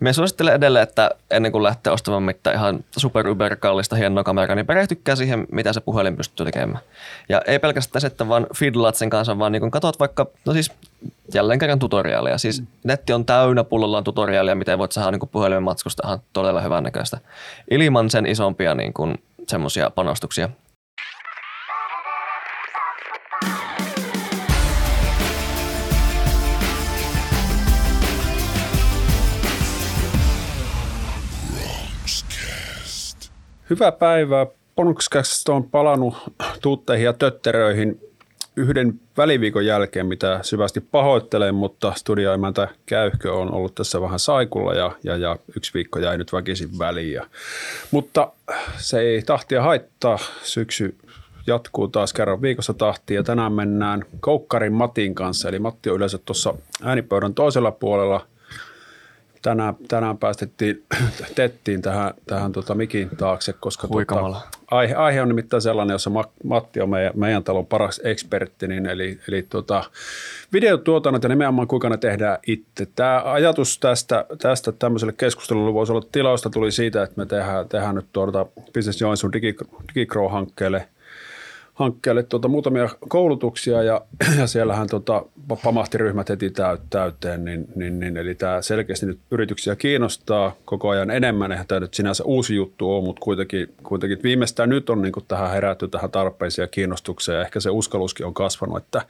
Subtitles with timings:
[0.00, 4.56] Me suosittelen edelleen, että ennen kuin lähtee ostamaan mitään ihan super uber kallista hienoa kameraa,
[4.56, 6.80] niin perehtykää siihen, mitä se puhelin pystyy tekemään.
[7.28, 10.72] Ja ei pelkästään se, että vaan fiddlat sen kanssa, vaan niin katsot vaikka, no siis
[11.34, 12.38] jälleen kerran tutoriaalia.
[12.38, 16.84] Siis netti on täynnä pullollaan tutoriaalia, miten voit saada niin puhelimen matskusta ihan todella hyvän
[16.84, 17.18] näköistä.
[17.70, 18.92] Ilman sen isompia niin
[19.48, 20.48] semmoisia panostuksia.
[33.70, 34.46] Hyvää päivää.
[34.76, 36.14] Ponukscast on palannut
[36.62, 38.00] tuutteihin ja tötteröihin
[38.56, 44.92] yhden väliviikon jälkeen, mitä syvästi pahoittelen, mutta studioimäntä Käyhkö on ollut tässä vähän saikulla ja,
[45.04, 47.12] ja, ja yksi viikko jäi nyt väkisin väliin.
[47.12, 47.26] Ja,
[47.90, 48.32] mutta
[48.76, 50.18] se ei tahtia haittaa.
[50.42, 50.96] Syksy
[51.46, 53.22] jatkuu taas kerran viikossa tahtia.
[53.22, 58.26] Tänään mennään Koukkarin Matin kanssa, eli Matti on yleensä tuossa äänipöydän toisella puolella–
[59.46, 60.84] tänään, tänään päästettiin,
[61.34, 66.10] tettiin tähän, tähän tota mikin taakse, koska tota, aihe, aihe, on nimittäin sellainen, jossa
[66.44, 69.84] Matti on meidän, meidän talon paras ekspertti, niin eli, eli tota,
[70.52, 72.86] videotuotannot ja nimenomaan kuinka ne tehdään itse.
[72.94, 77.94] Tämä ajatus tästä, tästä tämmöiselle keskustelulle voisi olla tilausta tuli siitä, että me tehdään, tehdään
[77.94, 80.88] nyt tuota Business Joensuun DigiGrow-hankkeelle–
[81.76, 84.00] hankkeelle tuota, muutamia koulutuksia ja,
[84.38, 85.24] ja siellähän tuota,
[85.64, 86.52] pamahti ryhmät heti
[86.90, 91.80] täyteen, niin, niin, niin, eli tämä selkeästi nyt yrityksiä kiinnostaa koko ajan enemmän, eihän tämä
[91.80, 95.88] nyt sinänsä uusi juttu on, mutta kuitenkin, kuitenkin viimeistään nyt on niin kuin tähän herätty
[95.88, 97.36] tähän tarpeisiin ja kiinnostukseen.
[97.36, 99.02] Ja ehkä se uskalluskin on kasvanut, että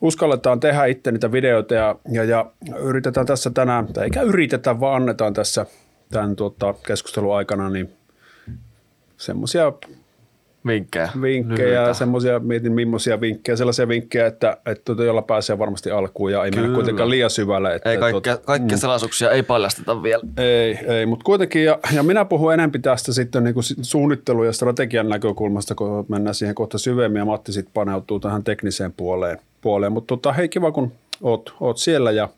[0.00, 5.02] uskalletaan tehdä itse niitä videoita ja, ja, ja yritetään tässä tänään, tai eikä yritetä, vaan
[5.02, 5.66] annetaan tässä
[6.10, 7.92] tämän tuota, keskustelun aikana niin
[9.16, 9.72] semmoisia
[10.66, 11.08] Vinkkejä.
[11.22, 16.44] Vinkkejä, semmoisia, mietin millaisia vinkkejä, sellaisia vinkkejä, että, että tuota, jolla pääsee varmasti alkuun ja
[16.44, 16.62] ei Kyllä.
[16.62, 17.74] mennä kuitenkaan liian syvälle.
[17.74, 18.80] Että, ei kaikkea, tuota, kaikkia mm.
[18.80, 20.22] salaisuuksia ei paljasteta vielä.
[20.36, 24.52] Ei, ei mutta kuitenkin, ja, ja minä puhun enemmän tästä sitten niin kuin suunnittelu- ja
[24.52, 29.38] strategian näkökulmasta, kun mennään siihen kohta syvemmin ja Matti sitten paneutuu tähän tekniseen puoleen.
[29.60, 29.92] puoleen.
[29.92, 30.92] Mutta tota, hei kiva, kun
[31.22, 32.28] oot, oot siellä ja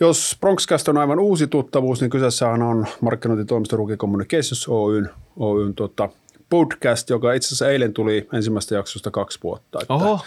[0.00, 6.08] jos Bronxcast on aivan uusi tuttavuus, niin kyseessähän on markkinointitoimisto Ruki Communications Oyn, Oyn tota,
[6.50, 9.78] podcast, joka itse asiassa eilen tuli ensimmäistä jaksosta kaksi vuotta.
[9.82, 10.20] Että Oho.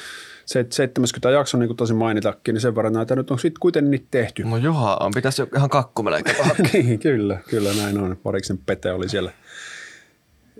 [0.46, 4.07] Se 70 jakso, niin kuin tosi mainitakin, niin sen verran näitä nyt on sitten kuitenkin
[4.12, 4.44] tehty.
[4.44, 6.38] No joha, on pitäisi ihan kakku melkein.
[6.74, 8.18] Niin, kyllä, kyllä näin on.
[8.24, 9.31] Pariksen Pete oli siellä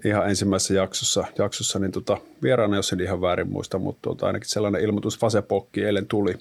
[0.06, 4.50] ihan ensimmäisessä jaksossa, jaksossa niin tota, vieraana, jos en ihan väärin muista, mutta tota, ainakin
[4.50, 6.36] sellainen ilmoitus Fasepokki eilen tuli.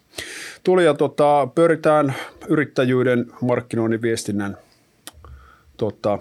[0.64, 2.14] tuli ja tota, pyöritään
[2.48, 4.58] yrittäjyyden, markkinoinnin, viestinnän
[5.76, 6.18] tota,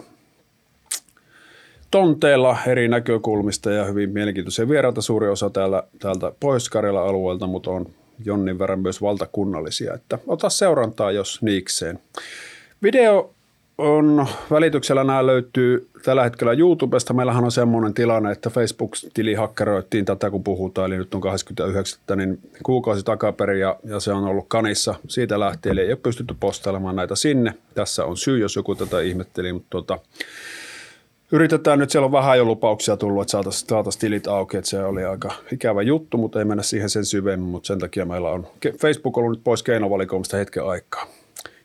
[1.92, 5.02] tonteilla eri näkökulmista ja hyvin mielenkiintoisia vieraita.
[5.02, 7.86] Suuri osa täällä, täältä pohjois alueelta, mutta on
[8.26, 9.94] jonnin verran myös valtakunnallisia.
[9.94, 12.00] Että ota seurantaa, jos niikseen.
[12.84, 13.34] Video
[13.78, 17.14] on välityksellä nämä löytyy tällä hetkellä YouTubesta.
[17.14, 22.00] Meillähän on semmoinen tilanne, että Facebook-tili hakkeroittiin tätä, kun puhutaan, eli nyt on 29.
[22.16, 26.36] niin kuukausi takaperin ja, ja se on ollut kanissa siitä lähtien, eli ei ole pystytty
[26.40, 27.54] postailemaan näitä sinne.
[27.74, 30.00] Tässä on syy, jos joku tätä ihmetteli, mutta tota,
[31.32, 34.84] yritetään nyt, siellä on vähän jo lupauksia tullut, että saataisiin, saataisiin tilit auki, että se
[34.84, 38.48] oli aika ikävä juttu, mutta ei mennä siihen sen syvemmin, mutta sen takia meillä on
[38.82, 41.08] Facebook ollut nyt pois keinovalikoimista hetken aikaa.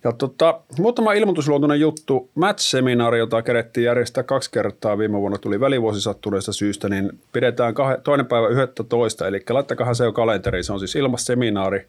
[0.05, 2.31] Ja tota, muutama ilmoitusluontoinen juttu.
[2.34, 8.00] Match-seminaari, jota kerettiin järjestää kaksi kertaa viime vuonna, tuli välivuosi sattuneesta syystä, niin pidetään kah-
[8.00, 10.65] toinen päivä 11, eli laittakaa se jo kalenteriin.
[10.65, 11.87] Se on siis ilmasseminaari,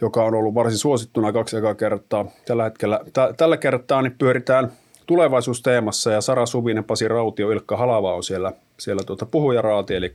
[0.00, 2.26] joka on ollut varsin suosittuna kaksi kertaa.
[2.46, 4.72] Tällä hetkellä, t- tällä kertaa niin pyöritään
[5.08, 10.14] tulevaisuusteemassa ja Sara Suvinen, Pasi Rautio, Ilkka Halava on siellä, siellä tuota puhujaraati, eli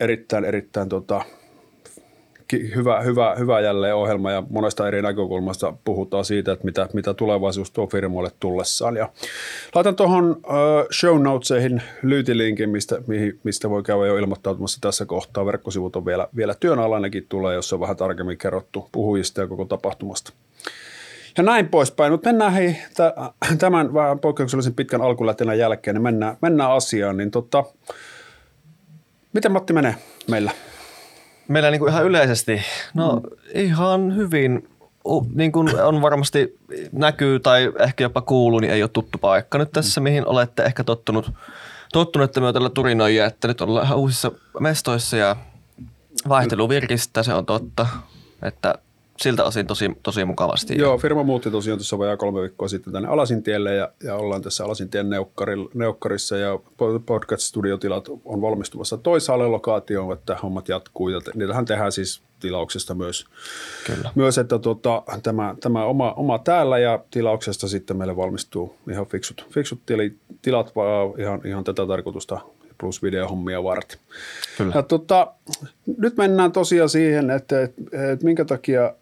[0.00, 1.24] erittäin, erittäin tuota,
[2.52, 7.70] hyvä, hyvä, hyvä jälleen ohjelma ja monesta eri näkökulmasta puhutaan siitä, että mitä, mitä tulevaisuus
[7.70, 8.96] tuo firmoille tullessaan.
[8.96, 9.08] Ja
[9.74, 13.02] laitan tuohon uh, show notesihin lyytilinkin, mistä,
[13.44, 15.46] mistä voi käydä jo ilmoittautumassa tässä kohtaa.
[15.46, 19.64] Verkkosivut on vielä, vielä työn alainenkin tulee, jossa on vähän tarkemmin kerrottu puhujista ja koko
[19.64, 20.32] tapahtumasta
[21.36, 22.12] ja näin poispäin.
[22.12, 22.76] Mutta mennään hei,
[23.58, 27.16] tämän vähän poikkeuksellisen pitkän alkulähtenä jälkeen, niin mennään, mennään asiaan.
[27.16, 27.64] Niin tota,
[29.32, 29.94] miten Matti menee
[30.30, 30.50] meillä?
[31.48, 32.62] Meillä niin kuin ihan yleisesti,
[32.94, 33.22] no mm.
[33.54, 34.68] ihan hyvin.
[35.34, 36.58] Niin kuin on varmasti
[36.92, 40.02] näkyy tai ehkä jopa kuuluu, niin ei ole tuttu paikka nyt tässä, mm.
[40.02, 41.30] mihin olette ehkä tottunut,
[41.92, 45.36] tottunut, että me tällä turinoijia, että nyt ollaan ihan uusissa mestoissa ja
[46.28, 47.86] vaihtelu virkistä, se on totta.
[48.42, 48.74] Että
[49.22, 50.78] siltä osin tosi, tosi mukavasti.
[50.78, 54.64] Joo, firma muutti tosiaan tuossa vajaa kolme viikkoa sitten tänne Alasintielle ja, ja ollaan tässä
[54.64, 55.06] Alasintien
[55.74, 56.58] neukkarissa ja
[57.06, 63.26] podcast-studiotilat on valmistumassa toisaalle lokaatioon, että hommat jatkuu ja niitähän tehdään siis tilauksesta myös,
[63.86, 64.10] Kyllä.
[64.14, 69.46] myös että tota, tämä, tämä oma, oma täällä ja tilauksesta sitten meille valmistuu ihan fiksut,
[69.50, 69.78] fiksut
[70.42, 70.72] tilat
[71.18, 72.40] ihan, ihan tätä tarkoitusta
[72.78, 73.98] plus videohommia varten.
[74.58, 74.72] Kyllä.
[74.74, 75.32] Ja tota,
[75.98, 78.94] nyt mennään tosiaan siihen, että, että, että minkä takia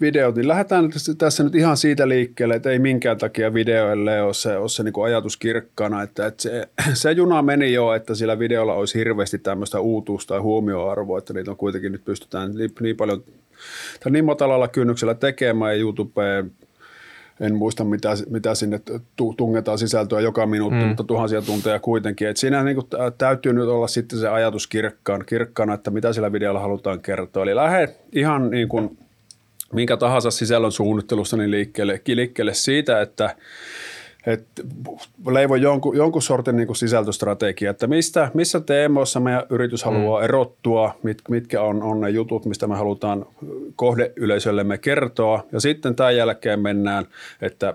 [0.00, 4.56] videot, niin lähdetään tässä nyt ihan siitä liikkeelle, että ei minkään takia videoille ole se,
[4.56, 8.74] ole se niin ajatus kirkkana, että, että se, se juna meni jo, että sillä videolla
[8.74, 13.24] olisi hirveästi tämmöistä uutuusta tai huomioarvoa, että niitä on kuitenkin nyt pystytään niin, niin paljon
[14.02, 16.52] tai niin matalalla kynnyksellä tekemään ja YouTubeen
[17.40, 18.80] en muista mitä, mitä sinne
[19.36, 20.86] tungetaan sisältöä joka minuutti, mm.
[20.86, 22.28] mutta tuhansia tunteja kuitenkin.
[22.28, 22.86] Et siinä niin kuin,
[23.18, 27.42] täytyy nyt olla sitten se ajatus kirkkaan, kirkkaana, että mitä sillä videolla halutaan kertoa.
[27.42, 28.98] Eli lähde ihan niin kuin
[29.76, 33.36] minkä tahansa sisällön suunnittelussa niin liikkeelle, liikkeelle siitä, että
[34.26, 34.62] että
[35.30, 40.24] leivon jonkun, jonkun sortin niin kuin sisältöstrategia, että mistä, missä teemoissa meidän yritys haluaa mm.
[40.24, 43.26] erottua, mit, mitkä on, on ne jutut, mistä me halutaan
[43.76, 45.46] kohdeyleisöllemme kertoa.
[45.52, 47.06] Ja sitten tämän jälkeen mennään,
[47.42, 47.74] että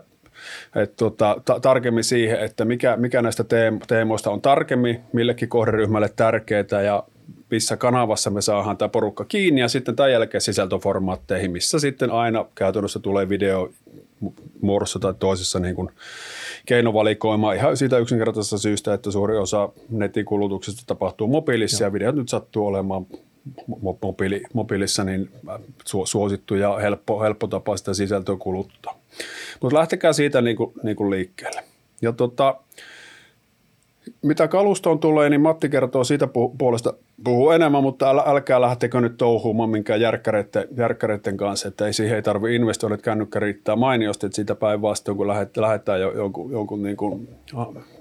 [0.76, 3.46] et tota, ta- tarkemmin siihen, että mikä, mikä näistä
[3.88, 7.04] teemoista on tarkemmin, millekin kohderyhmälle tärkeää ja
[7.52, 12.46] missä kanavassa me saadaan tämä porukka kiinni ja sitten tämän jälkeen sisältöformaatteihin, missä sitten aina
[12.56, 13.70] käytännössä tulee video
[14.62, 15.90] muodossa tai toisessa niin kuin
[16.66, 21.88] keinovalikoima ihan siitä yksinkertaisesta syystä, että suuri osa netikulutuksesta tapahtuu mobiilissa Joo.
[21.88, 23.06] ja videot nyt sattuu olemaan
[24.02, 25.30] mobiili, mobiilissa niin
[26.06, 29.00] suosittu ja helppo, helppo tapa sitä sisältöä kuluttaa.
[29.62, 31.64] Mutta lähtekää siitä niin kuin, niin kuin liikkeelle.
[32.02, 32.56] Ja tota,
[34.22, 36.28] mitä kalustoon tulee, niin Matti kertoo siitä
[36.58, 36.94] puolesta
[37.24, 42.16] puhuu enemmän, mutta äl, älkää lähtekö nyt touhuumaan minkään järkkäreiden, järkkäreiden kanssa, että ei siihen
[42.16, 46.52] ei tarvitse investoida, että kännykkä riittää mainiosti, että siitä päinvastoin, kun lähet, lähdetään jo, jonkun,
[46.52, 47.30] jonkun niin kuin,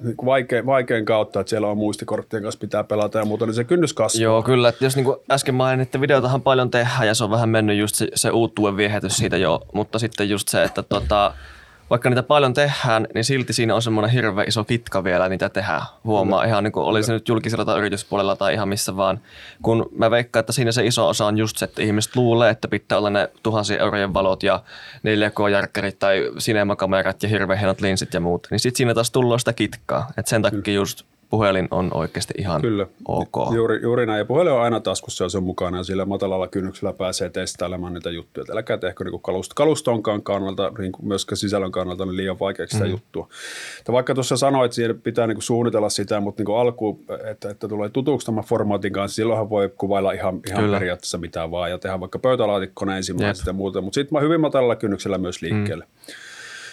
[0.02, 3.54] niin kuin vaikein, vaikein kautta, että siellä on muistikorttien kanssa pitää pelata ja muuta, niin
[3.54, 4.22] se kynnys kasvaa.
[4.22, 4.68] Joo, kyllä.
[4.68, 7.94] Että jos niin kuin äsken mainitte, videotahan paljon tehdään ja se on vähän mennyt just
[7.94, 11.34] se, se uuttuuden viehätys siitä jo, mutta sitten just se, että tota,
[11.90, 15.82] vaikka niitä paljon tehdään, niin silti siinä on semmoinen hirveä iso fitka vielä niitä tehdään.
[16.04, 19.20] Huomaa ihan niin kuin oli se nyt julkisella tai yrityspuolella tai ihan missä vaan.
[19.62, 22.68] Kun mä veikkaan, että siinä se iso osa on just se, että ihmiset luulee, että
[22.68, 24.62] pitää olla ne tuhansien eurojen valot ja
[24.96, 28.46] 4K-järkkärit tai sinemakamerat ja hirveän hienot linsit ja muut.
[28.50, 30.12] Niin sitten siinä taas tullaan sitä kitkaa.
[30.16, 32.86] Et sen takia just puhelin on oikeasti ihan Kyllä.
[33.08, 33.54] ok.
[33.54, 34.18] Juuri, juuri näin.
[34.18, 37.94] Ja puhelin on aina taskussa ja se on mukana ja sillä matalalla kynnyksellä pääsee testailemaan
[37.94, 38.42] niitä juttuja.
[38.42, 42.84] Et älkää tehkö niin kalust, kalustonkaan kannalta, niin myöskään sisällön kannalta niin liian vaikeaksi sitä
[42.84, 42.90] mm.
[42.90, 43.28] juttua.
[43.88, 47.00] Ja vaikka tuossa sanoit, että pitää niin suunnitella sitä, mutta niin alku,
[47.30, 51.70] että, että tulee tutuksi tämän formaatin kanssa, silloinhan voi kuvailla ihan, ihan periaatteessa mitä vaan
[51.70, 53.80] ja tehdä vaikka pöytälaatikkona ensimmäisestä ja muuta.
[53.80, 55.84] Mutta sitten hyvin matalalla kynnyksellä myös liikkeelle.
[55.84, 56.14] Mm.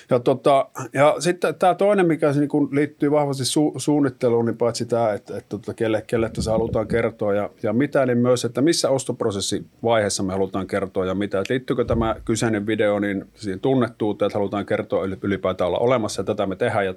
[0.09, 4.85] Ja, tota, ja sitten tämä toinen, mikä niin kun liittyy vahvasti su, suunnitteluun, niin paitsi
[4.85, 8.61] tämä, että, että tota, kelle, kelle tässä halutaan kertoa ja, ja mitä, niin myös, että
[8.61, 11.39] missä ostoprosessi vaiheessa me halutaan kertoa ja mitä.
[11.39, 16.25] Että liittyykö tämä kyseinen video niin siihen tunnettuuteen, että halutaan kertoa ylipäätään olla olemassa ja
[16.25, 16.93] tätä me tehdään ja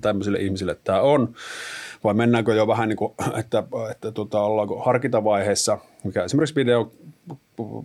[0.00, 1.34] tämmöisille ihmisille tämä on.
[2.04, 6.92] Vai mennäänkö jo vähän niin kuin, että, että tota, ollaanko harkintavaiheessa, mikä esimerkiksi video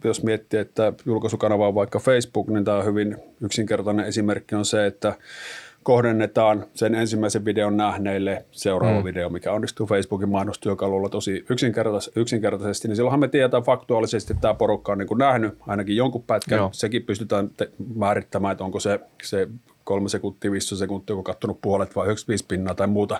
[0.03, 4.85] jos miettii, että julkaisukanava on vaikka Facebook, niin tämä on hyvin yksinkertainen esimerkki on se,
[4.85, 5.13] että
[5.83, 9.05] kohdennetaan sen ensimmäisen videon nähneille seuraava mm.
[9.05, 14.53] video, mikä onnistuu Facebookin mainostyökalulla tosi yksinkertais- yksinkertaisesti, niin silloinhan me tiedetään faktuaalisesti, että tämä
[14.53, 16.57] porukka on niin kuin nähnyt ainakin jonkun pätkän.
[16.57, 16.69] Joo.
[16.71, 19.47] Sekin pystytään te- määrittämään, että onko se, se
[19.85, 23.13] kolme sekuntia, viisi sekuntia, onko katsonut puolet vai 95 pinnaa tai muuta.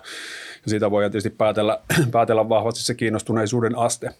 [0.64, 1.80] Ja siitä voi tietysti päätellä,
[2.12, 4.10] päätellä vahvasti se kiinnostuneisuuden aste.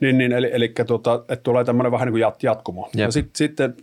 [0.00, 2.88] Niin, niin eli, eli tuota, että tulee tämmöinen vähän niin kuin jat, jatkumo.
[2.94, 3.06] Jep.
[3.06, 3.76] Ja sit, sitten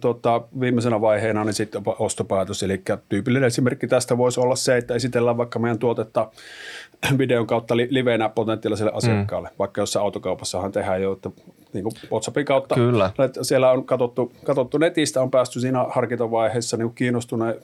[0.00, 2.62] tota, viimeisenä vaiheena niin sitten ostopäätös.
[2.62, 6.30] Eli tyypillinen esimerkki tästä voisi olla se, että esitellään vaikka meidän tuotetta
[7.18, 9.48] videon kautta li, liveenä potentiaaliselle asiakkaalle.
[9.48, 9.54] Mm.
[9.58, 11.30] Vaikka jossain autokaupassahan tehdään jo, että
[11.72, 12.74] niin kuin WhatsAppin kautta.
[12.74, 13.10] Kyllä.
[13.42, 17.56] Siellä on katsottu, katsottu netistä, on päästy siinä harkintavaiheessa, niin kiinnostune,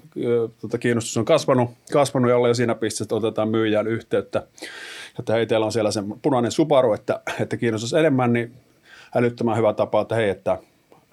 [0.61, 4.47] tuota, kiinnostus on kasvanut, kasvanut jolla jo siinä pisteessä otetaan myyjään yhteyttä.
[5.19, 8.53] Että hei, teillä on siellä se punainen Subaru, että, että kiinnostus enemmän, niin
[9.15, 10.59] älyttömän hyvä tapa, että hei, että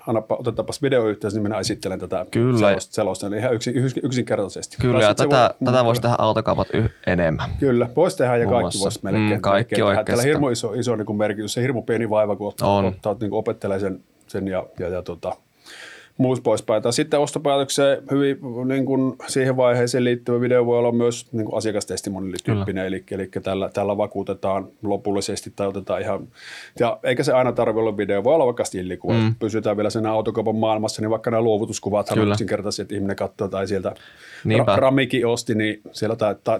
[0.08, 2.60] annapa, otetaanpas videoyhteys, niin minä esittelen tätä Kyllä.
[2.60, 4.78] selosta, selosta eli ihan yksin, yksinkertaisesti.
[4.82, 7.50] Kyllä, ja tätä, voi, tätä voisi tehdä autokaupat yh, enemmän.
[7.60, 10.04] Kyllä, voisi tehdä ja kaikki voisi melkein, mm, kaikki melkein tehdä.
[10.04, 13.34] Tällä hirmu iso, iso niin kuin merkitys, se hirmu pieni vaiva, kun ottaa, ottaa niin
[13.34, 15.36] opettelee sen, sen ja, ja, ja tota,
[16.18, 16.84] muus poispäin.
[16.84, 18.38] Tai sitten ostopäätökseen hyvin
[18.68, 23.70] niin kuin siihen vaiheeseen liittyvä video voi olla myös niin kuin asiakastestimonityyppinen, eli, eli tällä,
[23.70, 26.28] tällä vakuutetaan lopullisesti tai otetaan ihan,
[26.80, 29.14] ja eikä se aina tarvitse olla video, voi olla vaikka stillikuva.
[29.14, 29.36] Mm.
[29.40, 33.68] Pysytään vielä sen autokaupan maailmassa, niin vaikka nämä luovutuskuvat on yksinkertaisesti, että ihminen katsoo tai
[33.68, 33.94] sieltä
[34.44, 34.76] Niinpä.
[34.76, 36.16] Ramikin osti, niin siellä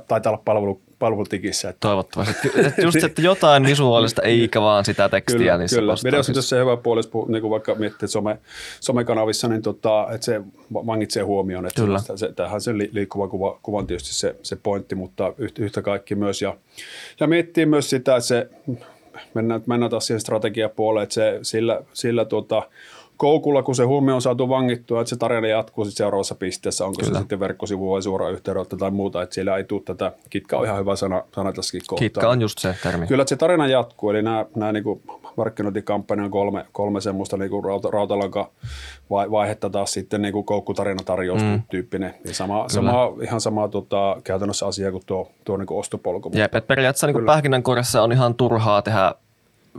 [0.08, 1.70] taitaa olla palvelu, palvelutikissä.
[1.70, 1.88] Että.
[1.88, 2.52] Toivottavasti.
[2.56, 6.60] Että just, että jotain visuaalista eikä vaan sitä tekstiä kyllä, niissä Kyllä, videossa on se
[6.60, 8.40] hyvä puoli, niin kuin vaikka miettii some,
[8.80, 10.42] somekanavissa, niin tota, että se
[10.74, 11.66] vangitsee huomioon.
[11.66, 12.00] Että kyllä.
[12.16, 16.16] Se, tämähän se liikkuva kuva, kuva on tietysti se, se pointti, mutta yhtä, yhtä kaikki
[16.16, 16.42] myös.
[16.42, 16.58] Ja,
[17.20, 18.50] ja miettii myös sitä, että se,
[19.34, 22.64] mennään, mennään taas siihen strategiapuoleen, että se, sillä, sillä tuota,
[23.22, 27.00] koukulla, kun se huomio on saatu vangittua, että se tarina jatkuu sitten seuraavassa pisteessä, onko
[27.00, 27.14] Kyllä.
[27.14, 30.66] se sitten verkkosivu vai suora yhteydenotto tai muuta, että siellä ei tule tätä, kitka on
[30.66, 32.06] ihan hyvä sana, sana tässäkin kohtaa.
[32.06, 33.08] Kitka on just se termi.
[33.08, 34.84] Kyllä, että se tarina jatkuu, eli nämä, nämä niin
[35.38, 38.50] markkinointikampanjan kolme, kolme semmoista niin kuin rauta, rautalanka
[39.10, 41.62] vaihetta taas sitten niin kuin koukkutarinatarjous mm.
[41.70, 42.14] tyyppinen.
[42.26, 46.32] Niin sama, sama, ihan sama tota, käytännössä asia kuin tuo, tuo niin kuin ostopolku.
[46.34, 49.16] Jep, että periaatteessa niin pähkinänkuoressa on ihan turhaa tehdä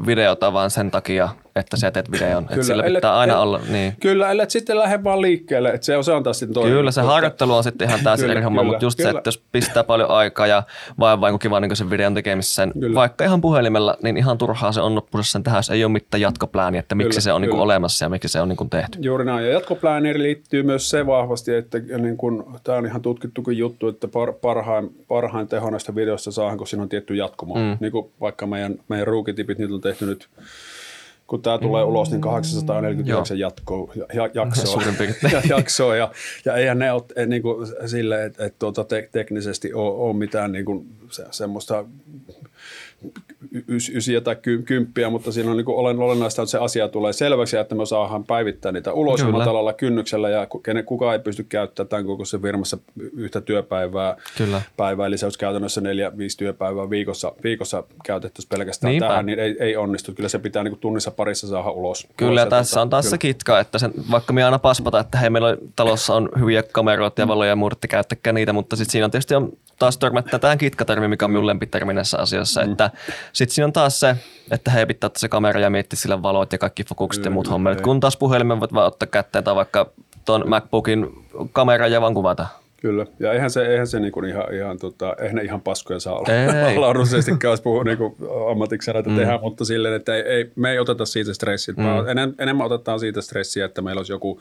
[0.07, 2.45] videota vaan sen takia, että sä teet videon.
[2.45, 3.97] Kyllä, että sillä pitää ellet, aina olla, niin.
[4.01, 6.73] Kyllä, ellei sitten lähde vaan liikkeelle, että se on, se on taas sitten toinen.
[6.73, 9.13] Kyllä, se mutta, harjoittelu on sitten ihan täysin eri homma, mutta just kyllä.
[9.13, 10.63] se, että jos pistää paljon aikaa ja
[10.99, 12.95] vaivaa joku kiva niin sen videon tekemiseen, kyllä.
[12.95, 16.21] vaikka ihan puhelimella, niin ihan turhaa se on loppuisessa sen tehdä, jos ei ole mitään
[16.21, 18.71] jatkoplääniä, että miksi kyllä, se on niin kuin olemassa ja miksi se on niin kuin
[18.71, 18.99] tehty.
[19.01, 23.59] Juuri näin, ja jatkoplääniin liittyy myös se vahvasti, että niin kuin, tämä on ihan tutkittukin
[23.59, 27.55] juttu, että par, parhain, parhain teho näistä videoista saadaan, kun siinä on tietty jatkumo.
[27.55, 27.77] Mm.
[27.81, 30.29] Niin kuin vaikka meidän, meidän ruukitipit, niitä on tehty nyt
[31.33, 34.83] kun tämä tulee ulos, niin 849 jatkoa, ja, jaksoa,
[35.33, 35.97] ja, jaksoa.
[35.97, 36.11] Ja,
[36.45, 40.17] ja eihän ne ole eh, niin kuin, sille, että et, tuota, te, teknisesti ole, ole
[40.17, 41.85] mitään niin kuin, se, semmoista
[43.95, 47.75] ysiä tai kymppiä, mutta siinä on niin olen, olennaista, että se asia tulee selväksi että
[47.75, 49.39] me saadaan päivittää niitä ulos Kyllä.
[49.39, 50.47] matalalla kynnyksellä ja
[50.85, 52.79] kukaan ei pysty käyttämään tämän koko se firmassa
[53.17, 54.17] yhtä työpäivää.
[54.39, 54.63] Kyllä.
[54.77, 59.09] Päivää, eli se olisi käytännössä neljä, viisi työpäivää viikossa, viikossa käytettäisiin pelkästään Niinpä.
[59.09, 60.13] tähän, niin ei, ei onnistu.
[60.13, 62.09] Kyllä se pitää niin kuin tunnissa parissa saada ulos.
[62.17, 63.11] Kyllä, ulos, tässä tota, on taas kyllä.
[63.11, 67.23] se kitka, että sen, vaikka me aina paspata, että hei, meillä talossa on hyviä kameroita
[67.23, 70.59] ja valoja ja murtti, käyttäkää niitä, mutta sitten siinä on tietysti on taas törmättä tähän
[70.59, 72.73] kitkatermi, mikä on minun lempitermi näissä asiassa, mm.
[72.73, 72.91] että
[73.33, 74.17] sitten siinä on taas se,
[74.51, 77.81] että he pitää se kamera ja miettiä sille valot ja kaikki fokukset ja muut hommat.
[77.81, 79.91] Kun taas puhelimen voit vaan ottaa kätteen tai vaikka
[80.25, 81.07] tuon MacBookin
[81.53, 82.47] kamera ja vaan kuvata.
[82.83, 86.15] Kyllä, ja eihän se, eihän se niinku ihan, ihan tota, eihän ne ihan paskoja saa
[86.15, 86.69] olla.
[86.69, 86.79] Ei.
[86.79, 88.17] Laadullisesti jos puhuu niinku
[88.51, 89.17] ammatiksena, että mm.
[89.17, 91.75] tehdään, mutta silleen, että ei, ei, me ei oteta siitä stressiä.
[91.77, 92.09] Mm.
[92.09, 94.41] Enem, enemmän otetaan siitä stressiä, että meillä olisi joku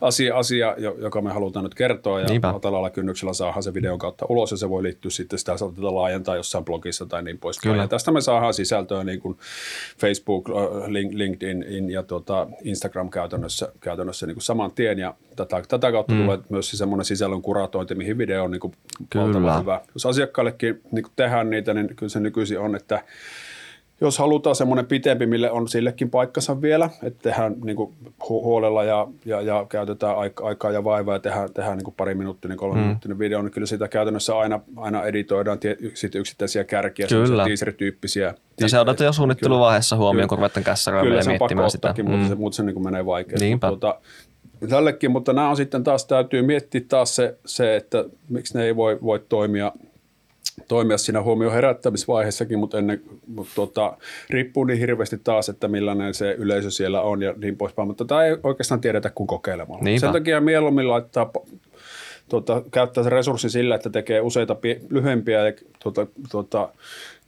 [0.00, 4.50] asia, asia joka me halutaan nyt kertoa, ja matalalla kynnyksellä saadaan se videon kautta ulos,
[4.50, 7.76] ja se voi liittyä sitten, sitä saatetaan laajentaa jossain blogissa tai niin poispäin.
[7.76, 9.38] Ja tästä me saadaan sisältöä niin kuin
[10.00, 10.48] Facebook,
[11.12, 16.22] LinkedIn ja tuota Instagram käytännössä, käytännössä niin kuin saman tien, ja tätä, tätä kautta mm.
[16.22, 18.72] tulee myös semmoinen sisällön kuratointi, mihin video on niin kuin
[19.14, 19.80] valtavan hyvä.
[19.94, 23.02] Jos asiakkaillekin niin kuin tehdään niitä, niin kyllä se nykyisin on, että
[24.00, 27.94] jos halutaan semmoinen pitempi, mille on sillekin paikkansa vielä, että tehdään niin kuin
[28.28, 32.56] huolella ja, ja, ja käytetään aikaa ja vaivaa ja tehdään, tehdään niin kuin pari minuuttinen,
[32.56, 32.82] kolme mm.
[32.82, 37.44] minuuttinen video, niin kyllä sitä käytännössä aina, aina editoidaan tie, sit yksittäisiä kärkiä, kyllä.
[37.44, 38.34] teaser-tyyppisiä.
[38.60, 41.94] Ja se otetaan jo suunnitteluvaiheessa huomioon, kun ruvetaan kässäroimaan ja miettimään sitä.
[41.94, 42.18] Kyllä, se on pakko mm.
[42.18, 43.58] mutta se, mutta se niin kuin menee vaikeasti.
[43.60, 44.00] Tuota,
[44.68, 48.76] tällekin, mutta nämä on sitten taas, täytyy miettiä taas se, se että miksi ne ei
[48.76, 49.72] voi, voi toimia,
[50.68, 53.96] toimia siinä huomioon herättämisvaiheessakin, mutta, ennen, mutta tota,
[54.30, 58.24] riippuu niin hirveästi taas, että millainen se yleisö siellä on ja niin poispäin, mutta tämä
[58.24, 59.84] ei oikeastaan tiedetä kuin kokeilemalla.
[59.84, 60.00] Niinpä.
[60.00, 61.32] Sen takia mieluummin laittaa
[62.30, 65.52] tuota, käyttää se resurssi sillä, että tekee useita pie, lyhyempiä ja
[65.82, 66.68] tuota, tuota,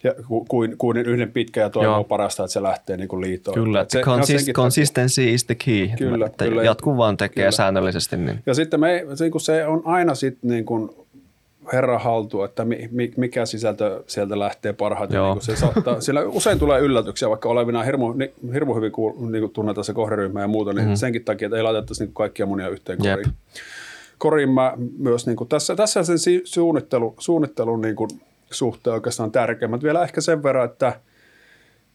[0.05, 0.15] ja,
[0.49, 2.05] kuin, kuin yhden pitkä ja toivoo Joo.
[2.05, 3.55] parasta, että se lähtee niin kuin liitoon.
[3.55, 5.89] Kyllä, että se, consist, consistency is the key.
[5.99, 6.63] Kyllä, että kyllä.
[6.63, 7.51] Jatkuvaan tekee kyllä.
[7.51, 8.17] säännöllisesti.
[8.17, 8.43] Niin.
[8.47, 10.91] Ja sitten me, se, kun se on aina sitten niin kuin
[11.73, 15.21] herra haltu, että mi, mikä sisältö sieltä lähtee parhaiten.
[15.23, 19.51] Niin se saattaa, sillä usein tulee yllätyksiä, vaikka olevina hirmu, niin, hirmu hyvin kuul, niin
[19.51, 20.97] tunnetaan se kohderyhmä ja muuta, niin mm-hmm.
[20.97, 23.33] senkin takia, että ei laitettaisi niin kaikkia monia yhteen koriin.
[24.19, 28.11] Koriin mä myös niin kuin, tässä, tässä sen suunnittelu, suunnittelun niin kuin,
[28.55, 29.83] suhteen oikeastaan tärkeimmät.
[29.83, 31.01] Vielä ehkä sen verran, että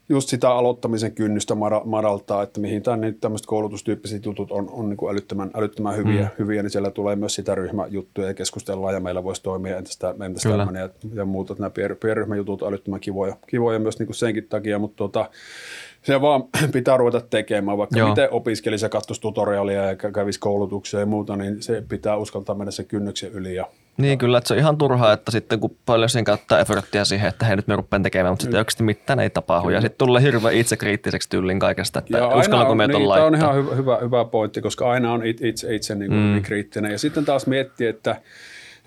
[0.10, 5.12] just sitä aloittamisen kynnystä madaltaa, että mihin niin tämmöiset koulutustyyppiset jutut on, on niin kuin
[5.12, 6.30] älyttömän, älyttömän hyviä, mm.
[6.40, 10.50] hyviä, niin siellä tulee myös sitä ryhmäjuttuja ja keskustellaan ja meillä voisi toimia entistä, entistä
[10.50, 11.56] tämmöinen ja, ja muuta.
[11.60, 11.72] Nämä
[12.02, 15.30] pienryhmäjutut on älyttömän kivoja, kivoja myös niin kuin senkin takia, mutta tota,
[16.02, 18.10] se vaan pitää ruveta tekemään, vaikka Joo.
[18.10, 22.72] miten opiskelisi ja katsoisi tutorialia ja kävisi koulutuksia ja muuta, niin se pitää uskaltaa mennä
[22.72, 23.66] sen kynnyksen yli ja
[23.98, 27.30] Niin kyllä, että se on ihan turhaa, että sitten kun paljon siihen käyttää efforttia siihen,
[27.30, 29.70] että hei nyt me rupean tekemään, mutta sitten oikeasti mitään ei tapahdu.
[29.70, 33.32] Ja sitten tulee hirveän itsekriittiseksi tyylin kaikesta, että Ja uskallanko me niin, laittaa.
[33.32, 36.20] Tämä on ihan hyvä, hyvä, hyvä pointti, koska aina on it- itse, itse niin kuin
[36.22, 36.42] mm.
[36.42, 36.92] kriittinen.
[36.92, 38.16] Ja sitten taas miettii, että,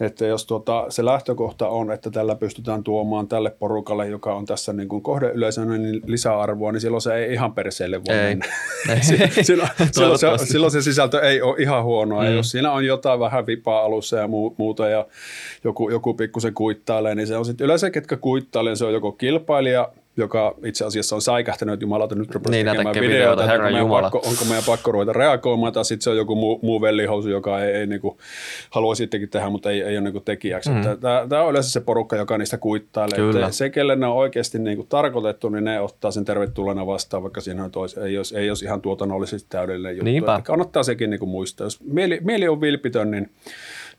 [0.00, 4.72] että jos tuota, se lähtökohta on, että tällä pystytään tuomaan tälle porukalle, joka on tässä
[4.72, 8.28] niin kuin kohdeyleisönä, niin lisäarvoa, niin silloin se ei ihan perseelle voi Ei.
[8.28, 8.46] mennä.
[8.88, 9.02] Ei.
[9.44, 12.22] silloin, silloin, se, silloin se sisältö ei ole ihan huonoa.
[12.22, 12.28] Mm.
[12.28, 15.06] Ja jos siinä on jotain vähän vipaa alussa ja muu- muuta ja
[15.64, 19.92] joku, joku pikkusen kuittailee, niin se on sitten yleensä, ketkä kuittailee, se on joko kilpailija,
[20.16, 23.88] joka itse asiassa on säikähtänyt, että jumalauta nyt rupeaa Niin, tekemään videoita, videoita, onko meidän
[23.88, 27.64] pakko, onko meidän pakko ruveta reagoimaan, tai sitten se on joku muu, muu vellihousu, joka
[27.64, 28.18] ei, ei niinku,
[28.70, 30.70] halua sittenkin tehdä, mutta ei, ei ole niinku tekijäksi.
[30.70, 30.82] Mm.
[31.28, 33.16] Tämä on yleensä se porukka, joka niistä kuittailee.
[33.16, 33.46] Kyllä.
[33.46, 37.40] Että se, kelle ne on oikeasti niinku tarkoitettu, niin ne ottaa sen tervetulleena vastaan, vaikka
[37.40, 40.04] siinä on tois, ei, olisi, ei olisi ihan tuotannollisesti täydellinen juttu.
[40.04, 40.34] Niinpä.
[40.34, 41.64] Että kannattaa sekin niinku muistaa.
[41.66, 43.30] Jos mieli, mieli on vilpitön, niin,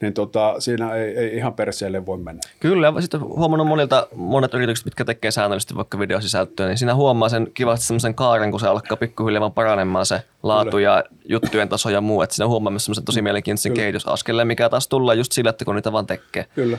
[0.01, 2.41] niin tota, siinä ei, ei ihan perseelle voi mennä.
[2.59, 7.29] Kyllä, ja sitten huomannut monilta, monet yritykset, mitkä tekee säännöllisesti vaikka videosisältöä, niin siinä huomaa
[7.29, 10.83] sen kivasti semmoisen kaaren, kun se alkaa pikkuhiljaa vaan paranemaan se laatu Kyllä.
[10.83, 12.21] ja juttujen taso ja muu.
[12.21, 13.81] Että siinä huomaa myös semmoisen tosi mielenkiintoisen Kyllä.
[13.81, 16.45] kehitysaskeleen, mikä taas tulee just sillä, että kun niitä vaan tekee.
[16.55, 16.77] Kyllä,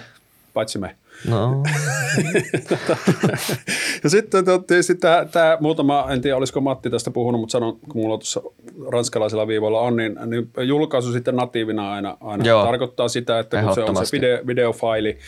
[0.55, 0.97] paitsi me.
[1.29, 1.63] No,
[4.05, 8.03] ja sitten tietysti tämä, tämä muutama, en tiedä olisiko Matti tästä puhunut, mutta sanon, kun
[8.03, 8.43] mulla tuossa
[8.89, 12.65] ranskalaisilla viivoilla on, niin, niin julkaisu sitten natiivina aina, aina Joo.
[12.65, 15.19] tarkoittaa sitä, että kun se on se video, videofaili,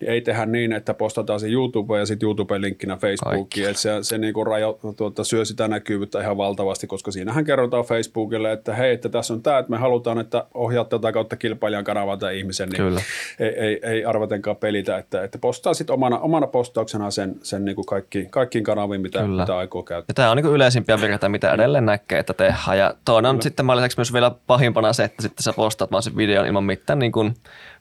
[0.00, 3.68] niin ei tehdä niin, että postataan se YouTubeen ja sitten YouTube-linkkinä Facebookiin.
[3.68, 8.52] Että se, se niinku rajo, tuota, syö sitä näkyvyyttä ihan valtavasti, koska siinähän kerrotaan Facebookille,
[8.52, 12.16] että hei, että tässä on tämä, että me halutaan, että ohjaat tätä kautta kilpailijan kanavaa
[12.16, 13.00] tai ihmisen, niin Kyllä.
[13.40, 17.74] ei, ei, ei arvatenkaan pelitä, että, että postaa sitten omana, omana postauksena sen, sen niin
[17.74, 19.42] kuin kaikki, kaikkiin kanaviin, mitä, Kyllä.
[19.42, 20.10] mitä aikoo käyttää.
[20.10, 22.78] Ja tämä on niin yleisimpiä virheitä, mitä edelleen näkee, että tehdään.
[22.78, 26.02] Ja toinen on sitten mä lisäksi myös vielä pahimpana se, että sitten sä postaat vaan
[26.02, 27.34] sen videon ilman mitään, niin kuin,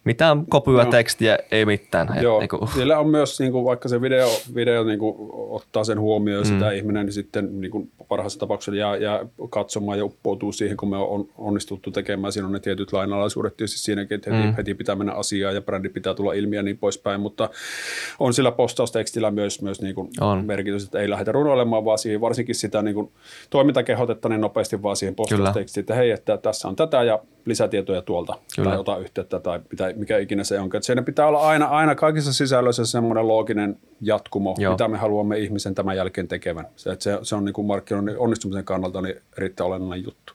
[0.03, 0.91] mitään kopyä, Joo.
[0.91, 2.17] tekstiä, ei mitään.
[2.17, 5.15] Et Joo, Niin kuin, sillä on myös, niin kuin, vaikka se video, video niin kuin,
[5.31, 6.53] ottaa sen huomioon mm.
[6.53, 10.89] sitä ihminen, niin sitten niin kuin, parhaassa tapauksessa jää, jää katsomaan ja uppoutuu siihen, kun
[10.89, 12.33] me on onnistuttu tekemään.
[12.33, 14.55] Siinä on ne tietyt lainalaisuudet tietysti siinäkin, että heti, mm.
[14.55, 17.49] heti pitää mennä asiaan ja brändi pitää tulla ilmi ja niin poispäin, mutta
[18.19, 20.45] on sillä postaustekstillä myös, myös niin kuin On.
[20.45, 23.11] merkitys, että ei lähdetä runoilemaan, vaan siihen, varsinkin sitä niin kuin,
[23.49, 28.37] toimintakehotetta niin nopeasti vaan siihen postaustekstiin, että hei, että tässä on tätä ja lisätietoja tuolta
[28.55, 28.69] Kyllä.
[28.69, 30.77] tai ota yhteyttä tai mitä, mikä ikinä se onkin.
[30.77, 34.73] Että siinä pitää olla aina, aina kaikissa sisällöissä semmoinen looginen jatkumo, Joo.
[34.73, 36.67] mitä me haluamme ihmisen tämän jälkeen tekevän.
[36.75, 40.33] Se, että se, se on niin kuin markkinoinnin onnistumisen kannalta niin erittäin olennainen juttu.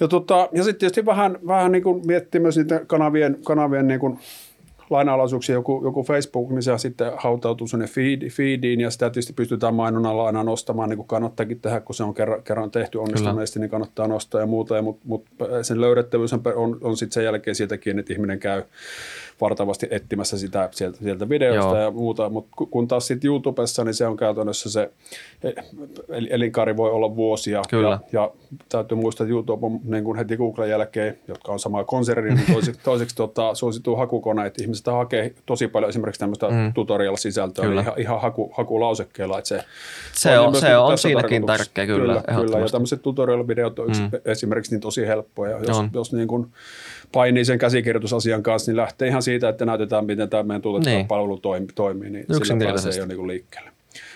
[0.00, 4.00] Ja, tota, ja sitten tietysti vähän, vähän niin kuin miettii myös niitä kanavien, kanavien niin
[4.00, 4.18] kuin
[4.94, 9.74] lainalaisuuksia, joku, joku Facebook, niin se sitten hautautuu sinne feed, feediin ja sitä tietysti pystytään
[9.74, 13.70] mainonnalla aina nostamaan, niin kuin kannattaakin tehdä, kun se on kerran, kerran tehty onnistuneesti, niin
[13.70, 15.26] kannattaa nostaa ja muuta, mutta mut
[15.62, 18.62] sen löydettävyys on, on, on sitten sen jälkeen siitäkin, että ihminen käy
[19.44, 21.82] vartavasti etsimässä sitä sieltä, sieltä videosta Joo.
[21.82, 24.90] ja muuta, mutta kun taas sitten YouTubessa, niin se on käytännössä se
[26.08, 27.62] el- elinkaari voi olla vuosia.
[27.70, 27.88] Kyllä.
[27.90, 28.30] Ja, ja
[28.68, 32.52] täytyy muistaa, että YouTube on niin kuin heti Googlen jälkeen, jotka on sama konserni, niin
[32.52, 36.72] toiseksi, toiseksi tota, suosittuu hakukone, että ihmiset hakee tosi paljon esimerkiksi tämmöistä mm.
[36.74, 37.80] tutorial-sisältöä Kyllä.
[37.80, 39.38] ihan, ihan haku, hakulausekkeella.
[39.38, 39.60] Että se,
[40.12, 42.58] Se on- myös se niin on siinäkin tärkeä, kyllä, kyllä, kyllä.
[42.58, 44.10] Ja tämmöiset tutorial-videot on mm.
[44.24, 45.58] esimerkiksi niin tosi helppoja.
[45.58, 45.90] Jos, On.
[45.94, 46.46] jos niin kuin
[47.14, 51.06] painii sen käsikirjoitusasian kanssa, niin lähtee ihan siitä, että näytetään, miten tämä meidän tuotettava Niin.
[51.06, 53.70] palvelu toimii, toimii niin sillä pääsee jo niin liikkeelle.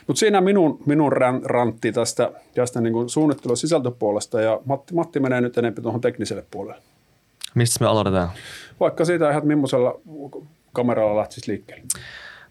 [0.06, 4.94] Mutta siinä minun, minun ran- rantti tästä, tästä niin kuin suunnittelu- ja sisältöpuolesta ja Matti,
[4.94, 6.80] Matti menee nyt enemmän tuohon tekniselle puolelle.
[7.54, 8.28] mistä me aloitetaan?
[8.80, 10.00] Vaikka siitä ihan, että millaisella
[10.72, 11.84] kameralla lähtisi liikkeelle.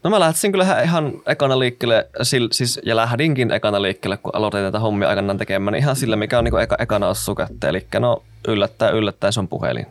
[0.04, 2.08] No mä lähtisin kyllä ihan- ekana liikkeelle,
[2.52, 6.38] siis, ja lähdinkin ekana liikkeelle, kun aloitin tätä hommia aikanaan tekemään, niin ihan sillä, mikä
[6.38, 7.70] on niin eka, ekana ossu kätteen.
[7.70, 9.86] Eli no yllättäen, yllättäen se on puhelin.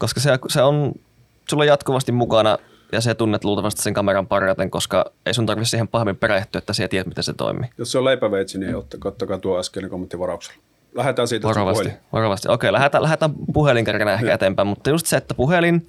[0.00, 0.92] Koska se, se on
[1.50, 2.58] sulla on jatkuvasti mukana
[2.92, 6.72] ja se tunnet luultavasti sen kameran parhaiten, koska ei sun tarvitse siihen pahemmin perehtyä, että
[6.72, 7.70] sä tiedät, miten se toimii.
[7.78, 10.60] Jos se on leipäveitsi, niin ottakaa, ottakaa tuo äskeinen kommentti varauksella.
[10.94, 12.00] Lähdetään siitä, Varovasti, puhelin.
[12.12, 12.48] varovasti.
[12.48, 15.88] Okei, lähdetään, lähdetään puhelinkärkenä ehkä eteenpäin, mutta just se, että puhelin,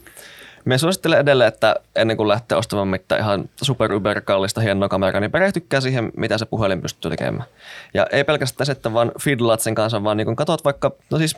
[0.66, 5.22] me suosittelen edelleen, että ennen kuin lähtee ostamaan mitään ihan super uber kallista hienoa kameraa,
[5.22, 7.46] niin perehtykää siihen, mitä se puhelin pystyy tekemään.
[7.94, 11.38] Ja ei pelkästään se, että vaan fiddlat sen kanssa, vaan niin katsot vaikka, no siis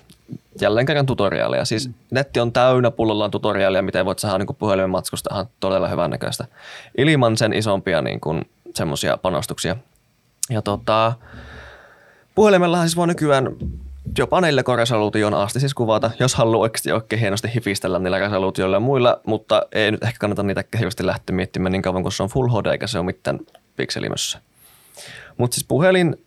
[0.61, 1.65] jälleen kerran tutoriaaleja.
[1.65, 6.11] Siis netti on täynnä pullollaan tutoriaalia, miten voit saada niin puhelimen matskusta ihan todella hyvän
[6.11, 6.45] näköistä.
[6.97, 8.19] Ilman sen isompia niin
[8.75, 9.75] semmoisia panostuksia.
[10.49, 11.13] Ja tota,
[12.35, 13.55] Puhelimellahan siis voi nykyään
[14.17, 19.21] jopa 4K-resoluution asti siis kuvata, jos haluaa oikeasti oikein hienosti hifistellä niillä resoluutioilla ja muilla,
[19.25, 22.47] mutta ei nyt ehkä kannata niitä hirveästi lähteä miettimään niin kauan, kun se on Full
[22.47, 23.39] HD eikä se ole mitään
[23.75, 24.41] pikselimössä.
[25.37, 26.25] Mutta siis puhelin,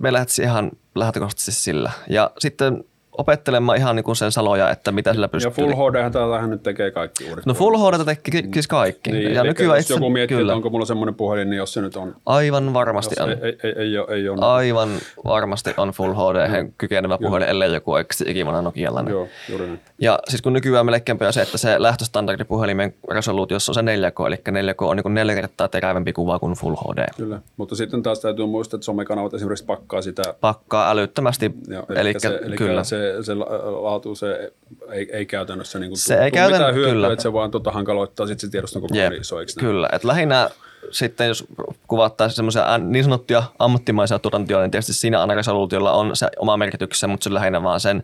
[0.00, 1.92] me lähtisi ihan lähtökohtaisesti sillä.
[2.08, 2.84] Ja sitten
[3.18, 5.50] opettelemaan ihan niin kuin sen saloja, että mitä sillä Ja pystyy.
[5.50, 7.46] Full HD täällähän nyt tekee kaikki uudet.
[7.46, 9.12] No Full HD tekee siis kaikki.
[9.12, 11.72] Niin, ja nykyään jos itse, joku miettii, kyllä, että onko mulla semmoinen puhelin, niin jos
[11.72, 13.30] se nyt on, aivan varmasti on.
[13.30, 14.38] ei, ei, ei, ei, ole, ei ole.
[14.40, 14.88] Aivan
[15.24, 19.12] varmasti on Full HD kykenevä puhelin, ellei joku oikeasti ikivana Nokialainen.
[19.12, 19.80] Joo, juuri näin.
[19.98, 24.26] Ja siis kun nykyään melkein on se, että se lähtöstandardi puhelimen resoluutiossa on se 4K,
[24.26, 27.06] eli 4K on niin kuin neljä kertaa terävämpi kuva kuin Full HD.
[27.16, 32.00] Kyllä, mutta sitten taas täytyy muistaa, että somekanavat esimerkiksi pakkaa sitä Pakkaa älyttömästi, Joo, eli,
[32.00, 32.84] eli se, eli kyllä.
[32.84, 34.52] se, se la- laatu se
[34.92, 37.12] ei, ei käytännössä niin kuin Se ei käytän- mitään hyötyä, kyllä.
[37.12, 39.66] että se vaan tota hankaloittaa sitten se tiedoston koko Jep, iso, eikö näin?
[39.66, 39.88] kyllä.
[39.92, 40.50] Et lähinnä
[40.90, 41.44] sitten, jos
[41.88, 47.06] kuvattaisiin semmoisia niin sanottuja ammattimaisia tuotantoja, niin tietysti siinä aina resoluutiolla on se oma merkityksensä,
[47.06, 48.02] mutta se lähinnä vaan sen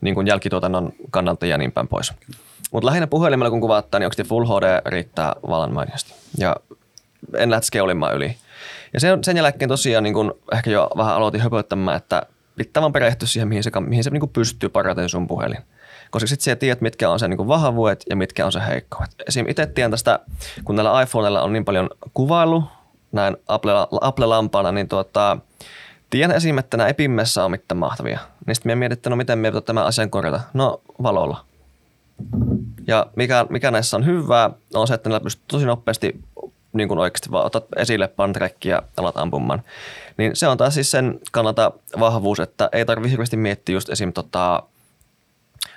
[0.00, 2.12] niin kuin jälkituotannon kannalta ja niin päin pois.
[2.72, 6.14] Mutta lähinnä puhelimella kun kuvataan, niin oikeasti Full HD riittää vallan mainiosti.
[6.38, 6.56] Ja
[7.36, 8.36] en lähtisi keulimaan yli.
[8.94, 12.22] Ja sen, sen jälkeen tosiaan niin kun ehkä jo vähän aloitin höpöttämään, että
[12.58, 15.58] pitää vaan perehtyä siihen, mihin se, mihin se niin kuin pystyy parhaiten sun puhelin.
[16.10, 19.14] Koska sitten sä tiedät, mitkä on se niin vahvuudet ja mitkä on se heikkoudet.
[19.26, 19.48] Esim.
[19.48, 20.18] itse tiedän tästä,
[20.64, 22.64] kun näillä iPhoneilla on niin paljon kuvailu,
[23.12, 25.38] näin Apple, Apple-lampaana, niin tuota,
[26.10, 26.58] tiedän esim.
[26.58, 28.18] että nämä epimmessä on mitään mahtavia.
[28.46, 30.40] Niin sitten mietin, että no miten me tämän asian korjata.
[30.54, 31.44] No valolla.
[32.86, 36.20] Ja mikä, mikä näissä on hyvää, on se, että näillä pystyy tosi nopeasti
[36.72, 39.62] niin kuin oikeasti vaan otat esille pantrekki ja alat ampumaan.
[40.16, 44.12] Niin se on taas siis sen kannalta vahvuus, että ei tarvitse hirveästi miettiä just esim.
[44.12, 44.62] Tota,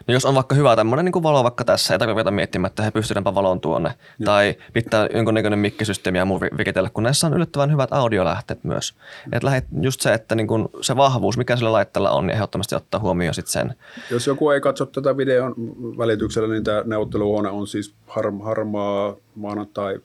[0.08, 2.92] No jos on vaikka hyvä tämmöinen niin valo vaikka tässä, ei tarvitse miettimään, että he
[2.92, 3.94] pystytäänpä valon tuonne.
[4.20, 4.26] Ja.
[4.26, 8.94] Tai pitää jonkunnäköinen mikkisysteemi ja muu vi- viritellä, kun näissä on yllättävän hyvät audiolähteet myös.
[9.32, 12.76] Et lähet just se, että niin kun se vahvuus, mikä sillä laitteella on, niin ehdottomasti
[12.76, 13.76] ottaa huomioon sit sen.
[14.12, 15.56] Jos joku ei katso tätä videon
[15.98, 20.00] välityksellä, niin tämä neuvotteluhuone on siis har, harmaa maanantai,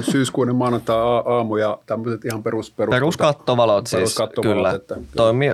[0.00, 5.52] syyskuinen maanantai aamu ja tämmöiset ihan perus, perus, Peruskattovalot siis, peruskattovalot, kyllä, että- toimii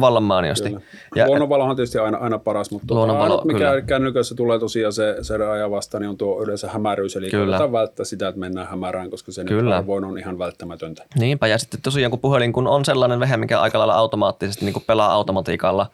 [0.00, 0.68] vallan mainiosti.
[0.68, 0.80] Kyllä.
[1.16, 3.80] Ja, Luonnonvalo on tietysti aina, aina paras, mutta tota, Luonnonvalo, ainut, mikä kyllä.
[3.80, 7.16] kännykössä tulee tosiaan se, se raja vastaan, niin on tuo yleensä hämäryys.
[7.16, 7.44] Eli Kyllä.
[7.44, 9.62] kannattaa välttää sitä, että mennään hämärään, koska se Kyllä.
[9.62, 11.04] nyt harvoin on ihan välttämätöntä.
[11.18, 14.72] Niinpä, ja sitten tosiaan kun puhelin kun on sellainen vehe, mikä aika lailla automaattisesti niin
[14.72, 15.86] kuin pelaa automatiikalla,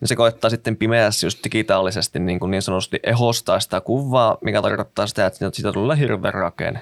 [0.00, 4.62] niin se koittaa sitten pimeässä just digitaalisesti niin, kuin niin sanotusti ehostaa sitä kuvaa, mikä
[4.62, 6.80] tarkoittaa sitä, että siitä tulee hirveän rakenne.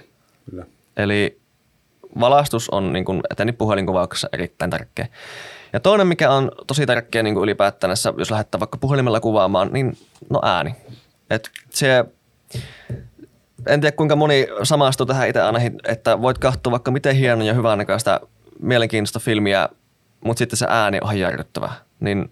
[0.50, 0.66] Kyllä.
[0.96, 1.40] Eli
[2.20, 5.09] valaistus on niin kuin eteni puhelinkuvauksessa erittäin tärkeä.
[5.72, 9.98] Ja toinen, mikä on tosi tärkeä niin kuin ylipäätään, jos lähdetään vaikka puhelimella kuvaamaan, niin
[10.30, 10.74] no ääni.
[11.30, 12.04] Et se,
[13.66, 17.54] en tiedä kuinka moni samastuu tähän itse aina, että voit katsoa vaikka miten hienoa ja
[17.54, 18.20] hyvän näköistä
[18.61, 19.68] mielenkiintoista filmiä,
[20.24, 21.70] mutta sitten se ääni on ihan.
[22.00, 22.30] Niin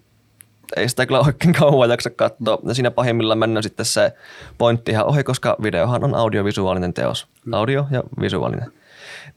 [0.77, 2.59] ei sitä kyllä oikein kauan jaksa katsoa.
[2.67, 4.13] Ja siinä pahimmillaan mennään sitten se
[4.57, 7.27] pointti ihan ohi, koska videohan on audiovisuaalinen teos.
[7.51, 8.73] Audio ja visuaalinen.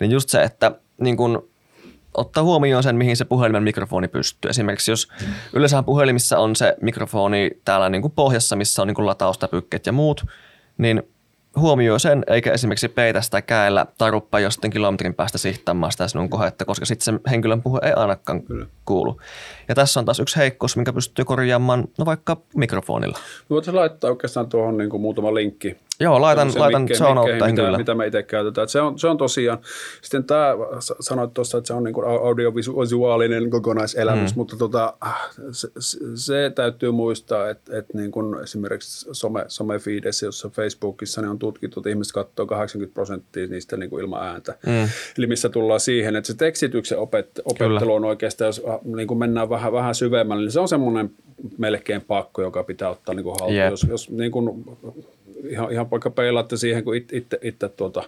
[0.01, 1.49] Niin just se, että niin kun
[2.15, 4.49] ottaa huomioon sen, mihin se puhelimen mikrofoni pystyy.
[4.51, 5.09] Esimerkiksi jos
[5.53, 9.93] yleensä puhelimissa on se mikrofoni täällä niin kuin pohjassa, missä on niin kuin lataustäpykket ja
[9.93, 10.25] muut,
[10.79, 11.03] niin
[11.57, 16.31] huomioi sen, eikä esimerkiksi peitä sitä käellä tai ruppaa jostain kilometrin päästä sihtaamaan sitä sinun
[16.31, 18.67] kohetta, koska sitten sen henkilön puhe ei ainakaan Kyllä.
[18.85, 19.21] kuulu.
[19.69, 23.19] Ja tässä on taas yksi heikkous, minkä pystyy korjaamaan, no vaikka mikrofonilla.
[23.51, 25.77] Voitaisiin laittaa oikeastaan tuohon niin kuin muutama linkki.
[26.01, 27.79] Joo, laitan, laitan mikke- show mikkeihin, mitä, kyllä.
[27.79, 28.63] mitä me itse käytetään.
[28.63, 29.59] Et se, on, se on tosiaan,
[30.03, 30.55] sitten tämä,
[31.01, 34.39] sanoit tuossa, että se on niin kuin audiovisuaalinen kokonaiselämys, mm.
[34.39, 34.95] mutta tota,
[35.53, 41.31] se, se, se, täytyy muistaa, että, että niin kuin esimerkiksi some, somefeedissä, jossa Facebookissa niin
[41.31, 44.55] on tutkittu, että ihmiset katsoo 80 prosenttia niistä niin kuin ilman ääntä.
[44.67, 44.89] Mm.
[45.19, 47.93] Eli missä tullaan siihen, että se tekstityksen opet, opettelu Kyllä.
[47.93, 51.11] on oikeastaan, jos äh, niin kuin mennään vähän, vähän syvemmälle, niin se on semmoinen
[51.59, 53.57] melkein pakko, joka pitää ottaa niin kuin haltuun.
[53.57, 53.71] Jep.
[53.71, 54.65] Jos, jos niin kuin,
[55.51, 58.03] ihan, ihan vaikka peilaatte siihen, kun it- itse, itse tuota,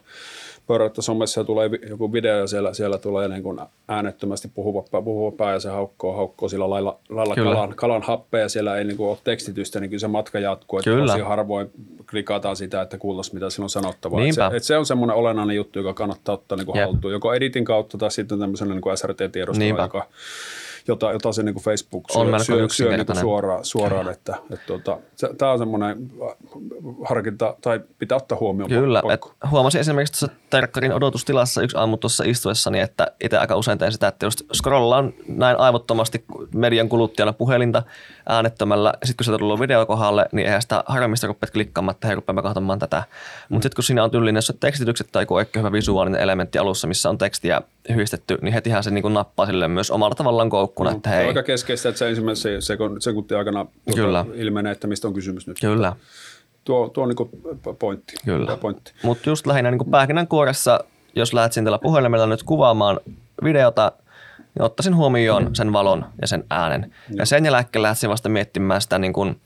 [0.66, 5.36] pörröttä somessa tulee joku video ja siellä, siellä tulee niin kuin äänettömästi puhuva, pää- puhuva
[5.36, 7.52] pää ja se haukkoo, haukkoo sillä lailla, lailla Kyllä.
[7.54, 10.78] kalan, kalan happea ja siellä ei niin kuin ole tekstitystä, niin kyllä se matka jatkuu.
[10.78, 11.24] Että Kyllä.
[11.24, 11.70] harvoin
[12.10, 14.20] klikataan sitä, että kuultaisiin mitä sillä on sanottavaa.
[14.20, 14.50] Et Niinpä.
[14.50, 17.12] se, et se, on semmoinen olennainen juttu, joka kannattaa ottaa niin kuin haltuun.
[17.12, 20.06] Joko editin kautta tai sitten tämmöisen niin SRT-tiedostolla, joka
[20.88, 24.98] jota, jota se niin Facebook On syö, syö, syö niin suoraan, suoraan että, että tuota,
[25.16, 26.10] se, tämä on semmoinen
[27.08, 28.70] harkinta, tai pitää ottaa huomioon.
[28.70, 29.20] Kyllä, et
[29.50, 34.08] huomasin esimerkiksi tuossa terkkarin odotustilassa yksi aamu tuossa istuessani, että itse aika usein teen sitä,
[34.08, 36.24] että just scrollaan näin aivottomasti
[36.54, 37.82] median kuluttajana puhelinta
[38.28, 42.14] äänettömällä, sitten kun se tulee video kohdalle, niin eihän sitä harmista rupeat klikkaamaan, että hei,
[42.14, 43.02] rupeamme katsomaan tätä.
[43.48, 47.18] Mutta sitten kun siinä on tyylinen tekstitykset tai joku hyvä visuaalinen elementti alussa, missä on
[47.18, 47.62] tekstiä
[47.94, 51.28] hyistetty, niin hetihän se niin nappaa sille myös omalla tavallaan koukkuna, että Se on hei,
[51.28, 54.26] aika keskeistä, että se ensimmäisen sekun- sekuntin aikana tuota, Kyllä.
[54.34, 55.56] ilmenee, että mistä on kysymys nyt.
[55.60, 55.92] kyllä.
[56.64, 58.14] Tuo, tuo on niin pointti.
[58.24, 58.56] Kyllä.
[58.56, 58.92] Pointti.
[59.02, 60.80] Mutta just lähinnä niin pähkinän kuoressa,
[61.14, 63.00] jos lähdet tällä puhelimella nyt kuvaamaan
[63.44, 63.92] videota,
[64.38, 66.94] niin ottaisin huomioon sen valon ja sen äänen.
[67.14, 69.40] Ja sen jälkeen lähtisin vasta miettimään sitä niin, kuin,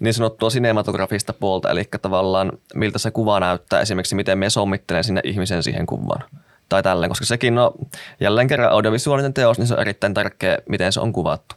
[0.00, 5.20] niin sanottua sinematografista puolta, eli tavallaan miltä se kuva näyttää, esimerkiksi miten me sommittelen sinne
[5.24, 6.24] ihmisen siihen kuvaan.
[6.72, 7.72] Tai tälleen, koska sekin on
[8.20, 11.54] jälleen kerran audiovisuaalinen teos, niin se on erittäin tärkeä, miten se on kuvattu.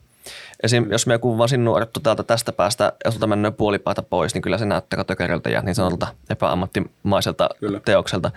[0.64, 0.92] Esim.
[0.92, 4.66] jos me kuvasin nuorettu täältä tästä päästä ja sulta menee puolipaita pois, niin kyllä se
[4.66, 7.80] näyttää tökeröltä ja niin sanotulta epäammattimaiselta kyllä.
[7.80, 8.32] teokselta.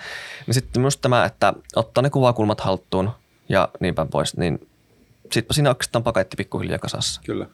[0.46, 3.10] Niin sitten myös tämä, että ottaa ne kuvakulmat haltuun
[3.48, 4.68] ja niin päin pois, niin
[5.22, 7.20] sittenpä siinä oikeastaan paketti pikkuhiljaa kasassa.
[7.24, 7.46] Kyllä.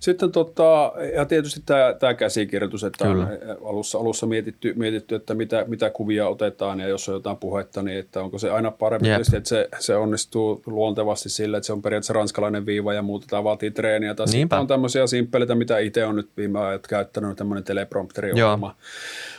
[0.00, 3.28] Sitten tota, ja tietysti tämä, tämä käsikirjoitus, että Kyllä.
[3.58, 7.82] on alussa, alussa mietitty, mietitty, että mitä, mitä kuvia otetaan ja jos on jotain puhetta,
[7.82, 9.16] niin että onko se aina parempi, yep.
[9.16, 13.26] tietysti, että se, se onnistuu luontevasti sillä, että se on periaatteessa ranskalainen viiva ja muuta,
[13.30, 14.14] tämä vaatii treeniä.
[14.14, 18.76] Tai sitten on tämmöisiä simppeleitä, mitä itse on nyt viime ajat käyttänyt, tämmöinen teleprompteri-ohjelma.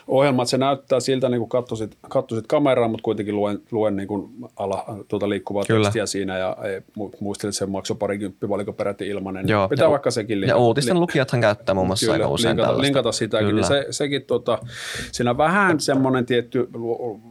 [0.07, 4.07] Ohjelma, että se näyttää siltä, niin kuin katsoisit, katsoisit kameraan, mutta kuitenkin luen, luen niin
[4.07, 5.83] kuin ala, tuota liikkuvaa Kyllä.
[5.83, 6.57] tekstiä siinä ja
[7.19, 9.47] muistelin, että se maksoi parikymppi, valiko peräti ilmanen.
[9.47, 9.69] Joo.
[9.69, 10.59] Pitää ja, vaikka sekin linkata.
[10.59, 12.85] Ja uutisten lukijathan käyttää muun muassa Kyllä, aika usein linkata, tällaista.
[12.85, 14.59] linkata sitäkin, niin se, sekin tota,
[15.11, 16.69] siinä vähän semmoinen tietty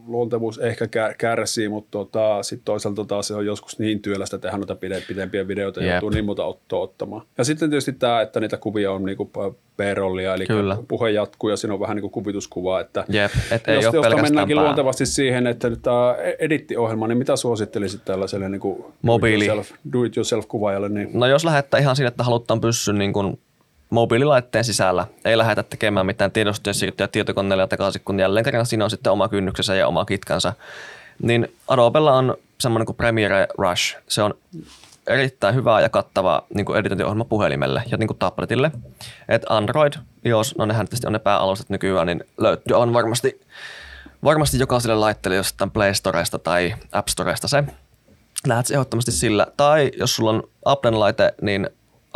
[0.07, 4.75] luontevuus ehkä kärsii, mutta tota, sitten toisaalta taas se on joskus niin työlästä tehdä noita
[5.07, 7.21] pidempiä videoita ja joutuu niin muuta ottoa ottamaan.
[7.37, 9.29] Ja sitten tietysti tämä, että niitä kuvia on niin kuin
[9.77, 10.77] B-rollia, eli Kyllä.
[10.87, 12.79] puhe jatkuu ja siinä on vähän niin kuin kuvituskuva.
[12.79, 14.63] Että Jep, et ei jos, jos mennäänkin pää.
[14.63, 19.47] luontevasti siihen, että nyt tämä edittiohjelma, niin mitä suosittelisit tällaiselle niin kuin Mobiili.
[19.93, 20.89] do it yourself kuvaajalle?
[20.89, 21.09] Niin?
[21.13, 23.39] No jos lähettää ihan siinä, että halutaan pysyä niin kuin
[23.89, 28.89] mobiililaitteen sisällä, ei lähdetä tekemään mitään tiedostoja siirtyä tietokoneelle takaisin, kun jälleen kerran siinä on
[28.89, 30.53] sitten oma kynnyksensä ja oma kitkansa,
[31.21, 33.97] niin Adobella on semmoinen kuin Premiere Rush.
[34.07, 34.33] Se on
[35.07, 38.71] erittäin hyvä ja kattava niin editointiohjelma puhelimelle ja niin kuin tabletille.
[39.29, 39.93] Et Android,
[40.25, 43.41] iOS, no nehän tietysti on ne pääalustat nykyään, niin löytyy on varmasti,
[44.23, 47.63] varmasti jokaiselle laitteelle jostain Play Storesta tai App Storesta se.
[48.47, 49.47] Lähdet ehdottomasti sillä.
[49.57, 51.69] Tai jos sulla on Applen laite, niin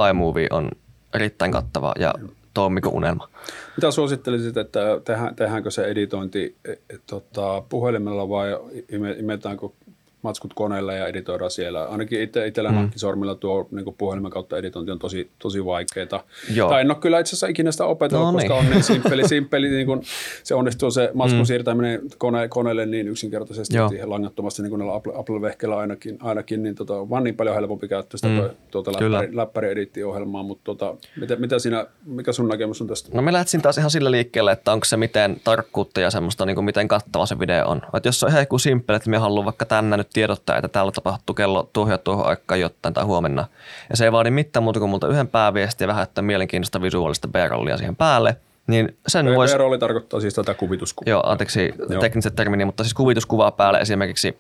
[0.10, 0.72] iMovie on
[1.14, 2.14] erittäin kattava ja
[2.54, 3.28] toimiko unelma.
[3.78, 4.80] Mitä suosittelisit, että
[5.36, 8.50] tehdäänkö se editointi et, et, tota, puhelimella vai
[9.18, 9.70] imetäänkö
[10.22, 11.86] matskut koneella ja editoidaan siellä.
[11.86, 12.76] Ainakin itse, itsellä mm.
[12.76, 16.24] nakkisormilla tuo niin puhelimen kautta editointi on tosi, tosi vaikeaa.
[16.54, 16.70] Joo.
[16.70, 18.66] Tai en ole kyllä itse asiassa ikinä sitä opetellut, no, koska niin.
[18.66, 20.02] on niin simppeli, simppeli niin kun
[20.44, 21.46] se onnistuu se matskun mm.
[21.46, 27.10] siirtäminen kone, koneelle niin yksinkertaisesti siihen langattomasti, niin kuin näillä Apple-vehkeillä ainakin, ainakin niin tota,
[27.10, 28.50] vaan niin paljon helpompi käyttää sitä mm.
[28.72, 33.10] tuota läppäri, läppäri-edittiohjelmaa, mutta tota, mitä, mitä siinä, mikä sun näkemys on tästä?
[33.14, 36.56] No me lähtisin taas ihan sillä liikkeelle, että onko se miten tarkkuutta ja semmoista, niin
[36.56, 37.82] kuin miten kattava se video on.
[37.94, 40.68] Et jos se on ihan joku simppeli, että me haluan vaikka tänne nyt tiedottaa, että
[40.68, 43.48] täällä tapahtuu kello tuohon ja tuohon aikaan jotain tai huomenna.
[43.90, 47.28] Ja se ei vaadi mitään muuta kuin multa yhden pääviestiä ja vähän että mielenkiintoista visuaalista
[47.28, 48.36] B-rollia siihen päälle.
[48.68, 49.54] Niin sen B- voisi...
[49.54, 51.10] B-rolli tarkoittaa siis tätä kuvituskuvaa.
[51.10, 54.38] Joo, anteeksi tekniset termini, mutta siis kuvituskuvaa päälle esimerkiksi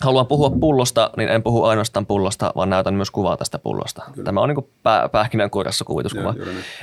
[0.00, 4.02] haluan puhua pullosta, niin en puhu ainoastaan pullosta, vaan näytän myös kuvaa tästä pullosta.
[4.12, 4.24] Kyllä.
[4.24, 6.34] Tämä on niin pää, pähkinänkuoressa kuvituskuva.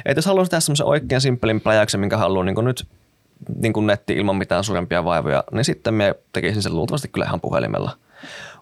[0.06, 2.86] Et jos haluan tehdä semmoisen oikein simppelin pläjäyksen, minkä haluan niin nyt
[3.62, 7.42] niin kuin netti ilman mitään suurempia vaivoja, niin sitten me tekisin sen luultavasti kyllä ihan
[7.42, 7.92] puhelimella.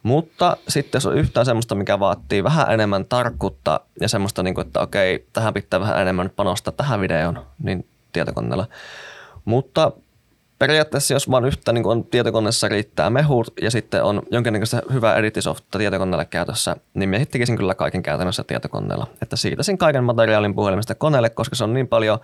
[0.03, 4.67] Mutta sitten jos on yhtään semmoista, mikä vaatii vähän enemmän tarkkuutta ja semmoista, niin kuin,
[4.67, 8.67] että okei, tähän pitää vähän enemmän panostaa tähän videoon, niin tietokoneella.
[9.45, 9.91] Mutta
[10.59, 15.77] periaatteessa jos vaan yhtä niin on tietokoneessa riittää mehut ja sitten on jonkinnäköistä hyvää edittisofta
[15.77, 19.07] tietokoneelle käytössä, niin me tekisin kyllä kaiken käytännössä tietokoneella.
[19.21, 22.19] Että siitä sen kaiken materiaalin puhelimesta koneelle, koska se on niin paljon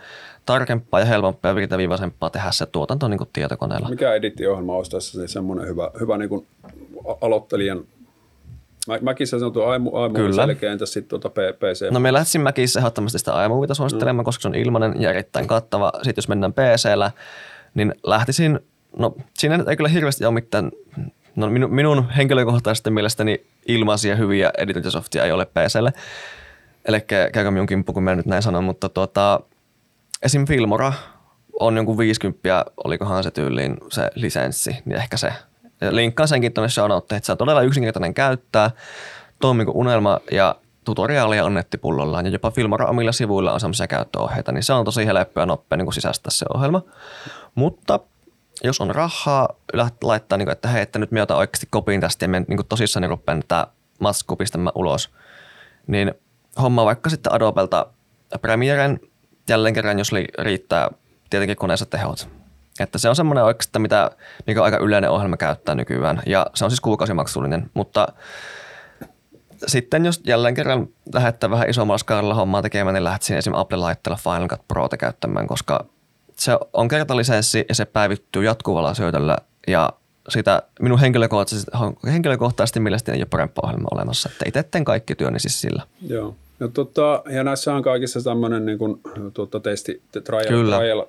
[0.46, 3.90] tarkempaa ja helpompaa ja virtaviivaisempaa tehdä se tuotanto niin tietokoneella.
[3.90, 6.48] Mikä edittiohjelma olisi tässä siis semmoinen hyvä, hyvä niin kuin
[7.22, 7.84] aloittelijan
[8.88, 11.92] Mä, Mäkissä se on tuo iMovie selkeä, entäs sitten tuota PC?
[11.92, 14.26] No me lähtisin Mäkissä ehdottomasti sitä iMovieta suosittelemaan, mm.
[14.26, 15.92] koska se on ilmainen ja erittäin kattava.
[15.96, 17.12] Sitten jos mennään PCllä,
[17.76, 18.60] niin lähtisin,
[18.98, 20.72] no siinä ei kyllä hirveästi ole mitään,
[21.36, 25.94] no minun, minun henkilökohtaisesti mielestäni ilmaisia hyviä editointisoftia ei ole PClle.
[26.86, 29.40] Eli käykö minun kimppu, kun mä nyt näin sanon, mutta tuota,
[30.24, 30.46] esim.
[30.46, 30.94] Filmora
[31.60, 35.34] on jonkun 50, olikohan se tyyliin se lisenssi, niin ehkä se.
[35.82, 38.72] Ja linkkaan senkin tuonne show note, että se on todella yksinkertainen käyttää,
[39.42, 44.52] toimii kuin unelma ja tutoriaalia on nettipullollaan ja jopa Filmora omilla sivuilla on sellaisia käyttöohjeita,
[44.52, 46.82] niin se on tosi helppoa ja nopea niin sisäistää se ohjelma.
[47.56, 48.00] Mutta
[48.64, 49.50] jos on rahaa,
[50.04, 52.60] laittaa, niin kuin, että hei, että nyt me otan oikeasti kopiin tästä ja me niin
[52.70, 53.68] tosissaan niin rupean tätä
[54.00, 55.12] maskua pistämään ulos,
[55.88, 56.14] niin
[56.62, 57.88] homma vaikka sitten Adobelta
[58.42, 59.00] Premieren
[59.50, 60.90] jälleen kerran, jos riittää
[61.30, 62.30] tietenkin koneessa tehot.
[62.80, 64.12] Että se on semmoinen oikeastaan, mitä,
[64.48, 66.22] mikä aika yleinen ohjelma käyttää nykyään.
[66.26, 68.08] Ja se on siis kuukausimaksullinen, mutta
[69.68, 74.48] sitten jos jälleen kerran lähettää vähän isommalla skaalalla hommaa tekemään, niin lähtisin esimerkiksi Apple-laitteella Final
[74.48, 75.86] Cut Prota käyttämään, koska
[76.36, 79.94] se on kertalisenssi ja se päivittyy jatkuvalla syötöllä ja
[80.30, 81.72] sitä minun henkilökohtaisesti,
[82.06, 84.30] henkilökohtaisesti mielestäni ei ole parempaa ohjelmaa olemassa.
[84.32, 85.84] Että itse kaikki työni siis sillä.
[86.08, 86.36] Joo.
[86.60, 89.02] No, tota, ja näissä on kaikissa tämmöinen niin kuin,
[89.34, 90.78] tuota, testi, trial, Kyllä.
[90.78, 91.06] trial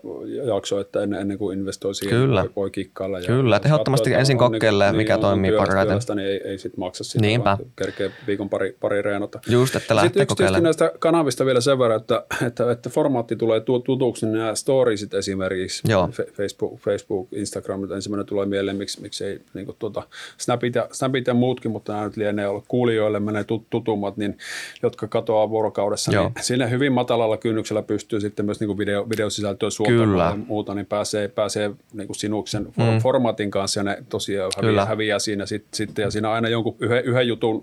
[0.55, 2.43] jakso, että ennen, ennen kuin investoi siihen, Kyllä.
[2.43, 3.19] voi, voi kikkailla.
[3.19, 5.99] Ja Kyllä, ehdottomasti ensin kokeilee, niin, mikä niin, toimii parhaiten.
[6.09, 7.45] Niin ei, ei sitten maksa sitä, Niinpä.
[7.45, 9.41] vaan kerkee viikon pari, pari reenota.
[9.49, 10.63] Just, että lähtee kokeilemaan.
[10.63, 15.83] näistä kanavista vielä sen verran, että, että, että formaatti tulee tutuksi, niin nämä storiesit esimerkiksi,
[15.89, 16.09] Joo.
[16.33, 20.03] Facebook, Facebook, Instagram, nyt ensimmäinen tulee mieleen, miksi, miksi ei niin kuin, tuota,
[20.39, 24.39] Snapit, ja, Snapit ja muutkin, mutta nämä nyt lienee olla kuulijoille menee tutummat, niin,
[24.83, 26.25] jotka katoaa katoaa vuorokaudessa, Joo.
[26.25, 30.75] niin siinä hyvin matalalla kynnyksellä pystyy sitten myös niin kuin video, videosisältöä suottamaan ja muuta,
[30.75, 32.99] niin pääsee, pääsee niin kuin sinuksen mm.
[33.03, 37.05] formaatin kanssa ja ne tosiaan häviää, häviää siinä sit, sitten ja siinä aina jonkun yhden,
[37.05, 37.63] yhden jutun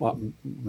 [0.00, 0.16] ma,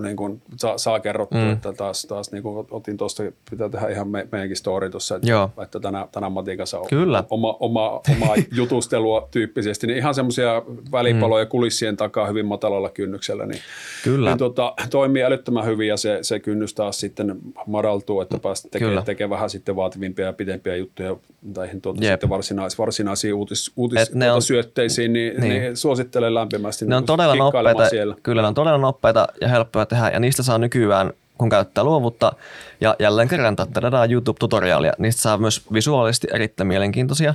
[0.01, 1.51] niin kuin saa, saa kerrottua, mm.
[1.51, 5.27] että taas, taas niin kuin otin tuosta, pitää tehdä ihan me, meidänkin story tuossa, että,
[5.27, 5.49] Joo.
[5.63, 7.23] että tänä, tänä Matin kanssa on Kyllä.
[7.29, 11.49] oma, oma, oma jutustelua tyyppisesti, niin ihan semmoisia välipaloja mm.
[11.49, 13.61] kulissien takaa hyvin matalalla kynnyksellä, niin,
[14.03, 14.29] Kyllä.
[14.29, 18.69] niin tota, toimii älyttömän hyvin ja se, se se kynnys taas sitten madaltuu, että päästä
[18.71, 21.15] tekemään teke vähän sitten vaativimpia ja pidempiä juttuja
[21.57, 25.49] näihin tuota sitten varsinais, varsinaisiin uutis, uutis tuota on, syötteisiin, niin, niin.
[25.49, 26.85] niin, suosittelen lämpimästi.
[26.85, 28.15] Ne on todella nopeita, siellä.
[28.23, 32.33] kyllä ne on todella nopeita ja helppoja tehdä ja niistä saa nykyään kun käyttää luovuutta
[32.81, 37.33] ja jälleen kerran tätä YouTube-tutoriaalia, niistä saa myös visuaalisesti erittäin mielenkiintoisia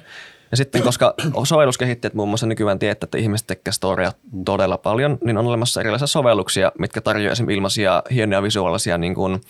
[0.51, 4.13] ja sitten, koska sovelluskehittäjät muun muassa nykyään tietää, että ihmiset tekevät storia
[4.45, 9.41] todella paljon, niin on olemassa erilaisia sovelluksia, mitkä tarjoavat esimerkiksi ilmaisia hienoja visuaalisia niin kuin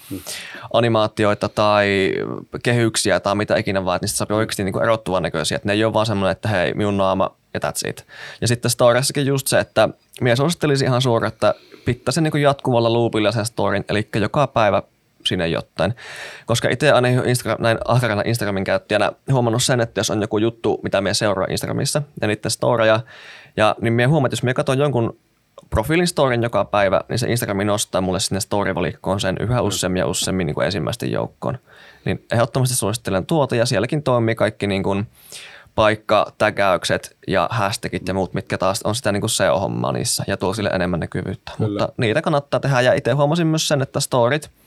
[0.73, 2.13] animaatioita tai
[2.63, 5.57] kehyksiä tai mitä ikinä vaan, niistä saa oikeasti niin erottuvan näköisiä.
[5.57, 8.07] Että ne ei ole vaan semmoinen, että hei, minun naama ja that's it.
[8.41, 9.89] Ja sitten storiassakin just se, että
[10.21, 14.83] minä suosittelisi ihan suoraan, että pitäisi niin jatkuvalla loopilla sen storin, eli joka päivä
[15.27, 15.95] sinne jotain.
[16.47, 20.81] Koska itse aina Instagram, näin ahkarana Instagramin käyttäjänä huomannut sen, että jos on joku juttu,
[20.83, 23.01] mitä me seuraa Instagramissa ja niiden storeja,
[23.57, 25.19] ja niin me huomaat, jos me katson jonkun
[25.71, 30.07] profiilin storin joka päivä, niin se Instagrami nostaa mulle sinne storyvalikkoon sen yhä useammin ja
[30.07, 31.59] useammin niin kuin ensimmäisten joukkoon.
[32.05, 35.07] Niin ehdottomasti suosittelen tuota ja sielläkin toimii kaikki niin kuin
[35.75, 40.37] paikka, tägäykset ja hashtagit ja muut, mitkä taas on sitä niin kuin SEO-hommaa niissä ja
[40.37, 41.53] tuo sille enemmän näkyvyyttä.
[41.57, 41.69] Kyllä.
[41.69, 44.51] Mutta niitä kannattaa tehdä ja itse huomasin myös sen, että storit–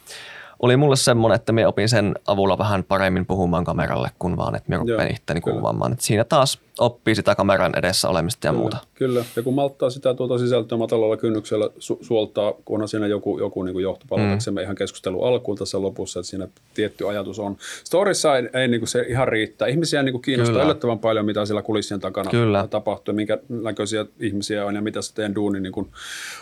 [0.63, 4.69] oli mulle semmoinen, että me opin sen avulla vähän paremmin puhumaan kameralle, kun vaan, että
[4.69, 5.91] me rupean itseäni kuvaamaan.
[5.91, 8.77] Että siinä taas oppii sitä kameran edessä olemista ja kyllä, muuta.
[8.93, 13.39] Kyllä, ja kun malttaa sitä tuota sisältöä matalalla kynnyksellä su- suoltaa, kun on siinä joku,
[13.39, 14.63] joku niin kuin johtopalautuksemme mm.
[14.63, 17.57] ihan keskustelu alkuun tässä lopussa, että siinä tietty ajatus on.
[17.83, 19.67] Storissa ei, ei niin kuin se ihan riittää.
[19.67, 20.63] Ihmisiä niin kuin kiinnostaa kyllä.
[20.63, 22.67] yllättävän paljon, mitä siellä kulissien takana kyllä.
[22.69, 25.87] tapahtuu, minkä näköisiä ihmisiä on ja mitä se teidän duuni niin kuin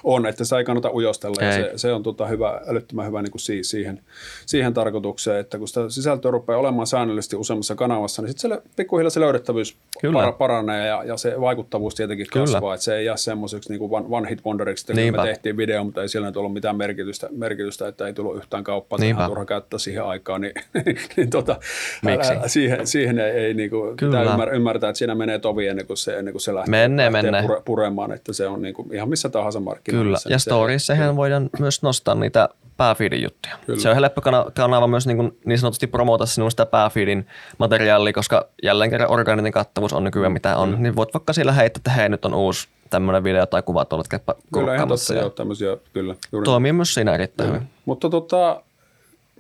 [0.03, 1.41] on, että se ei kannata ujostella.
[1.41, 1.47] Ei.
[1.47, 4.01] Ja se, se on tota hyvä, älyttömän hyvä niin kuin siihen,
[4.45, 9.19] siihen tarkoitukseen, että kun sitä sisältöä rupeaa olemaan säännöllisesti useammassa kanavassa, niin sitten pikkuhiljaa se
[9.19, 12.45] löydettävyys Kyllä paranee ja, ja se vaikuttavuus tietenkin Kyllä.
[12.45, 15.57] kasvaa, että se ei jää semmoiseksi niin kuin one, one hit wonderiksi, että me tehtiin
[15.57, 19.27] video, mutta ei siellä nyt ollut mitään merkitystä, merkitystä että ei tullut yhtään kauppaa, että
[19.27, 20.53] turha käyttää siihen aikaan, niin,
[21.17, 21.59] niin tota,
[22.05, 22.33] Miksi?
[22.33, 25.97] Älä, siihen, siihen ei, ei niin kuin, ymmär, ymmärtää, että siinä menee tovi ennen kuin
[25.97, 27.47] se, ennen kuin se lähtee, menne, lähtee menne.
[27.47, 30.17] Pure, puremaan, että se on niin kuin, ihan missä tahansa markkinoilla.
[30.23, 32.49] Kyllä, ja storiessehän voidaan myös nostaa niitä
[32.81, 33.55] pääfeedin juttuja.
[33.65, 33.79] Kyllä.
[33.79, 34.21] Se on helppo
[34.53, 39.51] kanava myös niin, kuin niin sanotusti promota sinun sitä pääfeedin materiaalia, koska jälleen kerran organinen
[39.51, 40.69] kattavuus on nykyään mitä on.
[40.69, 40.81] Kyllä.
[40.81, 44.35] Niin voit vaikka sillä heittää, että hei nyt on uusi tämmöinen video tai kuva tuolla
[44.53, 46.15] Kyllä ihan totta, joo, tämmöisiä, kyllä.
[46.31, 46.45] Juuri.
[46.45, 47.69] Toimii myös siinä erittäin hyvin.
[47.85, 48.63] Mutta tota,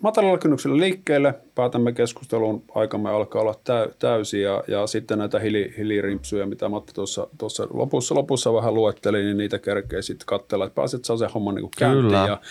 [0.01, 5.73] matalalla kynnyksellä liikkeelle, päätämme keskustelun, aikamme alkaa olla täy, täysi ja, ja sitten näitä hili,
[5.77, 10.75] hilirimpsuja, mitä Matti tuossa, tuossa lopussa, lopussa vähän luetteli, niin niitä kerkee sitten katsella, että
[10.75, 12.41] pääset saa se homma niin käyntiin ja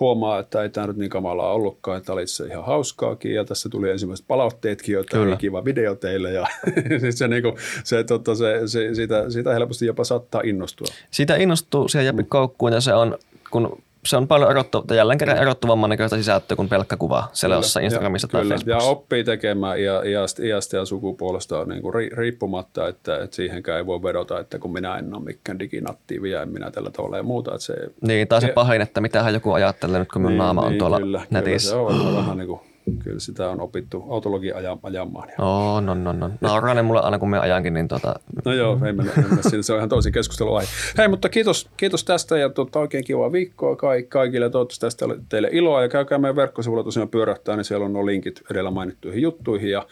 [0.00, 3.34] huomaa, että ei tämä nyt niin kamalaa ollutkaan, että oli se ihan hauskaakin.
[3.34, 6.46] Ja tässä tuli ensimmäiset palautteetkin, että oli kiva video teille ja
[7.10, 10.86] se, niin kuin, se, totta, se, se, siitä, siitä helposti jopa saattaa innostua.
[11.10, 13.18] Siitä innostuu siihen jäpi koukkuun ja se on,
[13.50, 17.84] kun se on paljon erottu, jälleen kerran erottuvamman näköistä sisältöä kuin pelkkä kuva siellä jossain
[17.84, 18.54] Instagramissa tai kyllä.
[18.54, 18.86] Facebookissa.
[18.86, 23.86] Ja oppii tekemään ja iästä, iästä ja sukupuolesta niin kuin riippumatta, että, että siihenkään ei
[23.86, 27.22] voi vedota, että kun minä en ole mikään diginattiivi ja en minä tällä tavalla ja
[27.22, 27.54] muuta.
[27.54, 30.60] Että se, niin, tai se pahin, että mitähän joku ajattelee nyt, kun minun niin, naama
[30.60, 31.76] on niin, tuolla kyllä, netissä.
[31.76, 32.60] Kyllä, se on vähän niin kuin
[33.04, 35.28] kyllä sitä on opittu autologi ajamaan.
[35.38, 36.30] Oh, no, no, no.
[36.40, 38.14] Naurainen mulle aina kun me ajankin, niin tota...
[38.44, 40.68] No joo, ei mennä, ei mennä siinä, se on ihan toisin keskustelu aihe.
[40.98, 43.76] Hei, mutta kiitos, kiitos tästä ja tota, oikein kivaa viikkoa
[44.08, 44.50] kaikille.
[44.50, 48.42] Toivottavasti tästä teille iloa ja käykää meidän verkkosivuilla tosiaan pyörähtää, niin siellä on nuo linkit
[48.50, 49.86] edellä mainittuihin juttuihin ja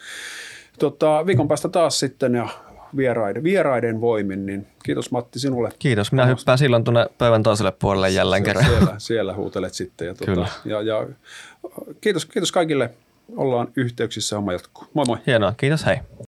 [0.79, 2.49] tota, viikon päästä taas sitten ja
[2.97, 5.69] vieraiden, vieraiden voimin, niin kiitos Matti sinulle.
[5.79, 8.65] Kiitos, minä hyppään silloin tuonne pöydän toiselle puolelle jälleen kerran.
[8.65, 10.07] Siellä, siellä huutelet sitten.
[10.07, 11.07] Ja, tuota, ja, ja
[12.01, 12.89] kiitos, kiitos kaikille,
[13.37, 14.87] ollaan yhteyksissä, homma jatkuu.
[14.93, 15.17] Moi moi.
[15.27, 15.97] Hienoa, kiitos, hei.